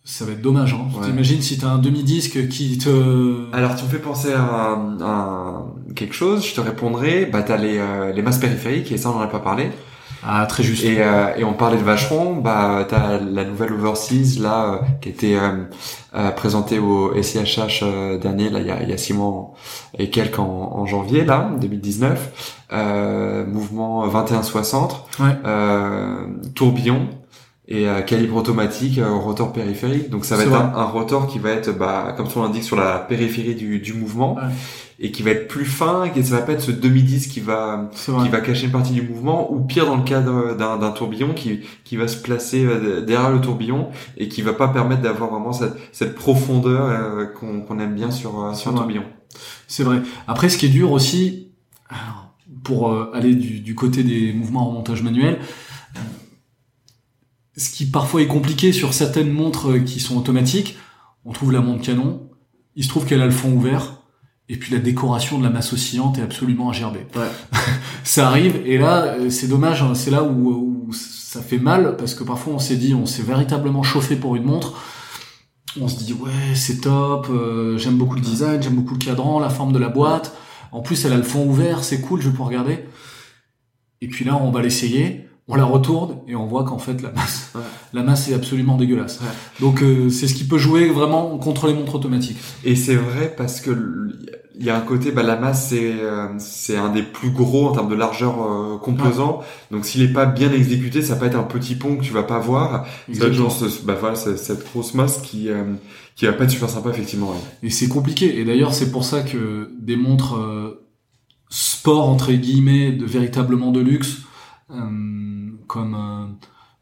ça 0.04 0.24
va 0.24 0.32
être 0.32 0.40
dommage. 0.42 0.72
Hein. 0.72 0.88
Ouais. 0.98 1.06
T'imagines 1.06 1.42
si 1.42 1.58
t'as 1.58 1.68
un 1.68 1.78
demi-disque 1.78 2.48
qui 2.48 2.78
te... 2.78 3.44
Alors 3.52 3.76
tu 3.76 3.84
me 3.84 3.90
fais 3.90 3.98
penser 3.98 4.32
à, 4.32 4.70
un- 4.72 4.98
à 5.02 5.66
quelque 5.94 6.14
chose, 6.14 6.46
je 6.46 6.54
te 6.54 6.60
répondrai, 6.60 7.26
bah 7.26 7.42
t'as 7.42 7.56
les, 7.58 7.76
euh, 7.78 8.12
les 8.12 8.22
masses 8.22 8.38
périphériques 8.38 8.90
et 8.92 8.96
ça 8.96 9.10
on 9.10 9.16
en 9.16 9.20
a 9.20 9.26
pas 9.26 9.40
parlé. 9.40 9.70
Ah, 10.26 10.44
très 10.46 10.62
juste. 10.62 10.84
Et, 10.84 11.02
euh, 11.02 11.34
et 11.36 11.44
on 11.44 11.54
parlait 11.54 11.78
de 11.78 11.82
Vacheron, 11.82 12.36
bah 12.36 12.84
t'as 12.88 13.18
la 13.18 13.44
nouvelle 13.44 13.72
Overseas 13.72 14.38
là 14.40 14.64
euh, 14.74 14.76
qui 15.00 15.08
a 15.08 15.12
été 15.12 15.36
euh, 15.38 15.64
euh, 16.14 16.30
présentée 16.30 16.78
au 16.78 17.12
SIHH 17.20 17.80
euh, 17.82 18.18
dernier 18.18 18.50
là 18.50 18.60
il 18.60 18.66
y 18.66 18.70
a, 18.70 18.82
y 18.82 18.92
a 18.92 18.98
six 18.98 19.14
mois 19.14 19.54
et 19.98 20.10
quelques 20.10 20.38
en, 20.38 20.44
en 20.74 20.84
janvier 20.86 21.24
là 21.24 21.50
2019, 21.60 22.64
euh, 22.72 23.46
mouvement 23.46 24.06
2160, 24.06 25.06
Ouais. 25.20 25.26
euh, 25.46 26.26
tourbillon 26.54 27.08
et 27.70 27.88
euh, 27.88 28.00
calibre 28.02 28.36
automatique, 28.36 28.98
euh, 28.98 29.08
rotor 29.14 29.52
périphérique. 29.52 30.10
Donc 30.10 30.24
ça 30.24 30.36
va 30.36 30.42
être 30.42 30.52
un, 30.54 30.72
un 30.74 30.84
rotor 30.84 31.26
qui 31.28 31.38
va 31.38 31.50
être 31.50 31.70
bah 31.76 32.12
comme 32.16 32.28
son 32.28 32.42
l'indique 32.42 32.64
sur 32.64 32.76
la 32.76 32.98
périphérie 32.98 33.54
du, 33.54 33.78
du 33.78 33.92
mouvement 33.94 34.34
Ouais. 34.34 34.42
et 34.98 35.12
qui 35.12 35.22
va 35.22 35.30
être 35.30 35.46
plus 35.48 35.64
fin 35.64 36.04
et 36.04 36.10
que 36.10 36.20
ça 36.22 36.36
va 36.36 36.42
pas 36.42 36.52
être 36.52 36.60
ce 36.62 36.72
demi-disque 36.72 37.30
qui 37.30 37.40
va 37.40 37.88
qui 37.94 38.28
va 38.28 38.40
cacher 38.40 38.66
une 38.66 38.72
partie 38.72 38.92
du 38.92 39.02
mouvement, 39.02 39.52
ou 39.52 39.60
pire 39.60 39.86
dans 39.86 39.96
le 39.96 40.02
cadre 40.02 40.54
d'un 40.56 40.90
tourbillon 40.90 41.32
qui, 41.32 41.60
qui 41.84 41.96
va 41.96 42.08
se 42.08 42.16
placer 42.20 42.64
euh, 42.64 43.00
derrière 43.02 43.30
le 43.30 43.40
tourbillon 43.40 43.88
et 44.18 44.28
qui 44.28 44.42
va 44.42 44.52
pas 44.52 44.68
permettre 44.68 45.02
d'avoir 45.02 45.30
vraiment 45.30 45.52
cette, 45.52 45.74
cette 45.92 46.14
profondeur 46.16 46.82
euh, 46.86 47.26
qu'on 47.26 47.60
qu'on 47.60 47.78
aime 47.78 47.94
bien 47.94 48.10
sur, 48.10 48.44
euh, 48.44 48.52
sur 48.54 48.72
un 48.72 48.74
tourbillon. 48.74 49.04
C'est 49.68 49.84
vrai. 49.84 50.02
Après, 50.26 50.48
ce 50.48 50.58
qui 50.58 50.66
est 50.66 50.70
dur 50.70 50.90
aussi, 50.90 51.48
alors, 51.88 52.34
pour 52.64 52.90
euh, 52.90 53.10
aller 53.14 53.34
du, 53.34 53.60
du 53.60 53.74
côté 53.76 54.02
des 54.02 54.32
mouvements 54.32 54.68
en 54.68 54.72
montage 54.72 55.02
manuel, 55.04 55.38
ce 57.60 57.70
qui 57.70 57.84
parfois 57.86 58.22
est 58.22 58.26
compliqué 58.26 58.72
sur 58.72 58.94
certaines 58.94 59.30
montres 59.30 59.70
euh, 59.70 59.78
qui 59.80 60.00
sont 60.00 60.16
automatiques, 60.16 60.76
on 61.24 61.32
trouve 61.32 61.52
la 61.52 61.60
montre 61.60 61.82
canon, 61.82 62.30
il 62.74 62.84
se 62.84 62.88
trouve 62.88 63.04
qu'elle 63.04 63.20
a 63.20 63.26
le 63.26 63.30
fond 63.30 63.52
ouvert, 63.52 64.02
et 64.48 64.56
puis 64.56 64.72
la 64.72 64.80
décoration 64.80 65.38
de 65.38 65.44
la 65.44 65.50
masse 65.50 65.72
oscillante 65.72 66.18
est 66.18 66.22
absolument 66.22 66.70
à 66.70 66.72
gerber. 66.72 67.06
Ouais. 67.14 67.28
ça 68.04 68.28
arrive, 68.28 68.62
et 68.64 68.78
là, 68.78 69.16
euh, 69.18 69.30
c'est 69.30 69.46
dommage, 69.46 69.82
hein, 69.82 69.94
c'est 69.94 70.10
là 70.10 70.22
où, 70.22 70.88
où 70.88 70.92
ça 70.92 71.42
fait 71.42 71.58
mal, 71.58 71.96
parce 71.98 72.14
que 72.14 72.24
parfois 72.24 72.54
on 72.54 72.58
s'est 72.58 72.76
dit, 72.76 72.94
on 72.94 73.04
s'est 73.04 73.22
véritablement 73.22 73.82
chauffé 73.82 74.16
pour 74.16 74.36
une 74.36 74.44
montre, 74.44 74.74
on 75.80 75.86
se 75.86 76.02
dit 76.02 76.14
ouais 76.14 76.54
c'est 76.54 76.80
top, 76.80 77.28
euh, 77.30 77.78
j'aime 77.78 77.96
beaucoup 77.96 78.16
le 78.16 78.20
design, 78.20 78.60
j'aime 78.62 78.74
beaucoup 78.74 78.94
le 78.94 79.04
cadran, 79.04 79.38
la 79.38 79.50
forme 79.50 79.72
de 79.72 79.78
la 79.78 79.88
boîte. 79.88 80.34
En 80.72 80.80
plus 80.80 81.04
elle 81.04 81.12
a 81.12 81.16
le 81.16 81.22
fond 81.22 81.46
ouvert, 81.46 81.84
c'est 81.84 82.00
cool, 82.00 82.20
je 82.20 82.26
vais 82.26 82.32
pouvoir 82.32 82.48
regarder. 82.48 82.84
Et 84.00 84.08
puis 84.08 84.24
là 84.24 84.36
on 84.36 84.50
va 84.50 84.62
l'essayer, 84.62 85.29
on 85.50 85.56
la 85.56 85.64
retourne 85.64 86.16
et 86.28 86.34
on 86.36 86.46
voit 86.46 86.64
qu'en 86.64 86.78
fait 86.78 87.02
la 87.02 87.10
masse, 87.12 87.50
Ouais. 87.54 87.60
la 87.92 88.02
masse 88.02 88.28
est 88.28 88.34
absolument 88.34 88.76
dégueulasse. 88.76 89.20
Ouais. 89.20 89.26
Donc 89.60 89.82
euh, 89.82 90.08
c'est 90.10 90.28
ce 90.28 90.34
qui 90.34 90.44
peut 90.44 90.58
jouer 90.58 90.88
vraiment 90.88 91.36
contre 91.38 91.66
les 91.66 91.74
montres 91.74 91.96
automatiques. 91.96 92.38
Et 92.64 92.76
c'est 92.76 92.94
vrai 92.96 93.34
parce 93.36 93.60
que 93.60 93.70
il 94.58 94.66
y 94.66 94.68
a 94.70 94.76
un 94.76 94.80
côté, 94.82 95.10
bah, 95.10 95.22
la 95.22 95.36
masse 95.36 95.68
c'est 95.70 95.94
euh, 96.00 96.26
c'est 96.38 96.76
un 96.76 96.90
des 96.90 97.02
plus 97.02 97.30
gros 97.30 97.68
en 97.68 97.72
termes 97.72 97.88
de 97.88 97.94
largeur 97.94 98.42
euh, 98.42 98.76
composant. 98.76 99.40
Donc 99.70 99.86
s'il 99.86 100.02
est 100.02 100.12
pas 100.12 100.26
bien 100.26 100.52
exécuté, 100.52 101.00
ça 101.02 101.16
peut 101.16 101.24
être 101.26 101.38
un 101.38 101.44
petit 101.44 101.74
pont 101.76 101.96
que 101.96 102.02
tu 102.02 102.12
vas 102.12 102.22
pas 102.24 102.38
voir. 102.38 102.86
Genre 103.08 103.50
ce- 103.50 103.82
bah, 103.84 103.96
voilà, 103.98 104.16
c'est- 104.16 104.36
cette 104.36 104.64
grosse 104.70 104.94
masse 104.94 105.18
qui 105.22 105.48
euh, 105.48 105.64
qui 106.16 106.26
va 106.26 106.34
pas 106.34 106.44
être 106.44 106.50
super 106.50 106.68
sympa 106.68 106.90
effectivement. 106.90 107.32
Et 107.62 107.70
c'est 107.70 107.88
compliqué. 107.88 108.38
Et 108.38 108.44
d'ailleurs, 108.44 108.74
c'est 108.74 108.90
pour 108.92 109.04
ça 109.04 109.22
que 109.22 109.70
des 109.80 109.96
montres 109.96 110.36
euh, 110.36 110.86
sport 111.48 112.08
entre 112.08 112.30
guillemets 112.32 112.92
de 112.92 113.06
véritablement 113.06 113.70
de 113.72 113.80
luxe, 113.80 114.18
euh, 114.70 114.74
comme 115.70 115.94
euh, 115.94 116.26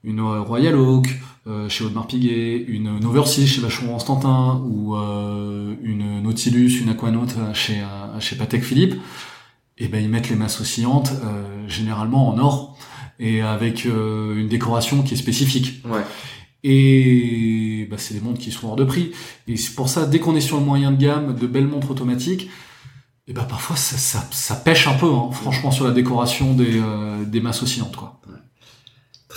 une 0.02 0.20
Royal 0.20 0.74
Oak 0.76 1.08
euh, 1.46 1.68
chez 1.68 1.84
Audemars 1.84 2.06
Piguet, 2.06 2.64
une, 2.66 3.04
Overseas 3.04 3.46
chez 3.46 3.60
Vacheron 3.60 3.92
Constantin 3.92 4.62
ou 4.64 4.96
euh, 4.96 5.74
une 5.82 6.22
Nautilus, 6.22 6.80
une 6.80 6.88
Aquanaut 6.88 7.26
chez 7.52 7.80
euh, 7.80 8.20
chez 8.20 8.36
Patek 8.36 8.62
Philippe, 8.62 8.94
et 9.76 9.88
ben 9.88 10.02
ils 10.02 10.08
mettent 10.08 10.30
les 10.30 10.36
masses 10.36 10.60
oscillantes 10.60 11.12
euh, 11.12 11.68
généralement 11.68 12.28
en 12.28 12.38
or 12.38 12.78
et 13.18 13.42
avec 13.42 13.84
euh, 13.84 14.40
une 14.40 14.48
décoration 14.48 15.02
qui 15.02 15.14
est 15.14 15.18
spécifique. 15.18 15.82
Ouais. 15.84 16.04
Et 16.64 17.86
bah, 17.90 17.96
c'est 17.98 18.14
des 18.14 18.20
montres 18.20 18.40
qui 18.40 18.50
sont 18.50 18.68
hors 18.68 18.76
de 18.76 18.84
prix. 18.84 19.12
Et 19.46 19.56
c'est 19.56 19.74
pour 19.74 19.88
ça, 19.88 20.06
dès 20.06 20.18
qu'on 20.18 20.34
est 20.34 20.40
sur 20.40 20.58
le 20.58 20.64
moyen 20.64 20.92
de 20.92 20.96
gamme, 20.96 21.34
de 21.34 21.46
belles 21.46 21.66
montres 21.68 21.90
automatiques, 21.90 22.48
et 23.26 23.32
bah 23.32 23.46
parfois 23.48 23.76
ça, 23.76 23.96
ça, 23.96 24.26
ça 24.30 24.54
pêche 24.54 24.88
un 24.88 24.94
peu, 24.94 25.12
hein, 25.12 25.30
franchement, 25.32 25.70
sur 25.70 25.84
la 25.84 25.92
décoration 25.92 26.54
des, 26.54 26.80
euh, 26.80 27.24
des 27.24 27.40
masses 27.40 27.62
oscillantes. 27.62 27.96
Quoi. 27.96 28.20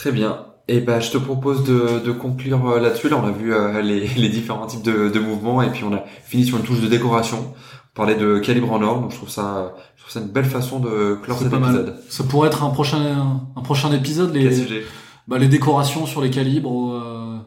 Très 0.01 0.11
bien. 0.11 0.45
Et 0.67 0.79
ben, 0.79 0.99
je 0.99 1.11
te 1.11 1.17
propose 1.19 1.63
de, 1.63 1.99
de 2.03 2.11
conclure 2.11 2.67
euh, 2.69 2.79
là-dessus. 2.79 3.07
Là, 3.07 3.17
on 3.21 3.27
a 3.27 3.31
vu 3.31 3.53
euh, 3.53 3.81
les, 3.83 4.07
les 4.17 4.29
différents 4.29 4.65
types 4.65 4.81
de, 4.81 5.09
de 5.09 5.19
mouvements 5.19 5.61
et 5.61 5.69
puis 5.69 5.83
on 5.83 5.93
a 5.93 6.03
fini 6.23 6.43
sur 6.43 6.57
une 6.57 6.63
touche 6.63 6.81
de 6.81 6.87
décoration. 6.87 7.53
On 7.53 7.93
parlait 7.93 8.15
de 8.15 8.39
calibre 8.39 8.71
en 8.71 8.81
or, 8.81 8.99
donc 9.01 9.11
je 9.11 9.17
trouve 9.17 9.29
ça, 9.29 9.75
je 9.95 10.01
trouve 10.01 10.11
ça 10.11 10.19
une 10.21 10.31
belle 10.31 10.45
façon 10.45 10.79
de 10.79 11.19
clore 11.21 11.37
cet 11.37 11.51
mal. 11.51 11.61
épisode. 11.63 11.95
Ça 12.09 12.23
pourrait 12.23 12.47
être 12.47 12.63
un 12.63 12.71
prochain, 12.71 13.41
un 13.55 13.61
prochain 13.61 13.91
épisode, 13.91 14.33
les, 14.33 14.55
sujet? 14.55 14.83
Bah, 15.27 15.37
les 15.37 15.47
décorations 15.47 16.07
sur 16.07 16.21
les 16.21 16.31
calibres. 16.31 16.93
euh, 16.95 17.37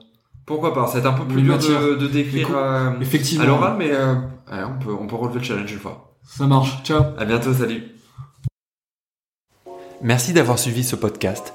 Pourquoi 0.46 0.72
pas 0.74 0.86
C'est 0.86 1.04
un 1.06 1.12
peu 1.12 1.24
plus 1.24 1.42
dur 1.42 1.58
de, 1.58 1.96
de 1.96 2.06
décrire 2.06 2.50
euh, 2.54 2.90
effectivement, 3.00 3.42
à 3.44 3.46
l'oral, 3.48 3.74
mais 3.78 3.90
euh, 3.90 4.14
on 4.52 4.78
peut, 4.84 4.92
on 5.00 5.06
peut 5.08 5.16
relever 5.16 5.38
le 5.40 5.44
challenge 5.44 5.72
une 5.72 5.78
fois. 5.80 6.14
ça 6.24 6.46
marche. 6.46 6.82
Ciao. 6.84 7.02
À 7.18 7.24
bientôt, 7.24 7.52
salut. 7.52 7.82
Merci 10.02 10.32
d'avoir 10.34 10.58
suivi 10.58 10.84
ce 10.84 10.94
podcast. 10.94 11.54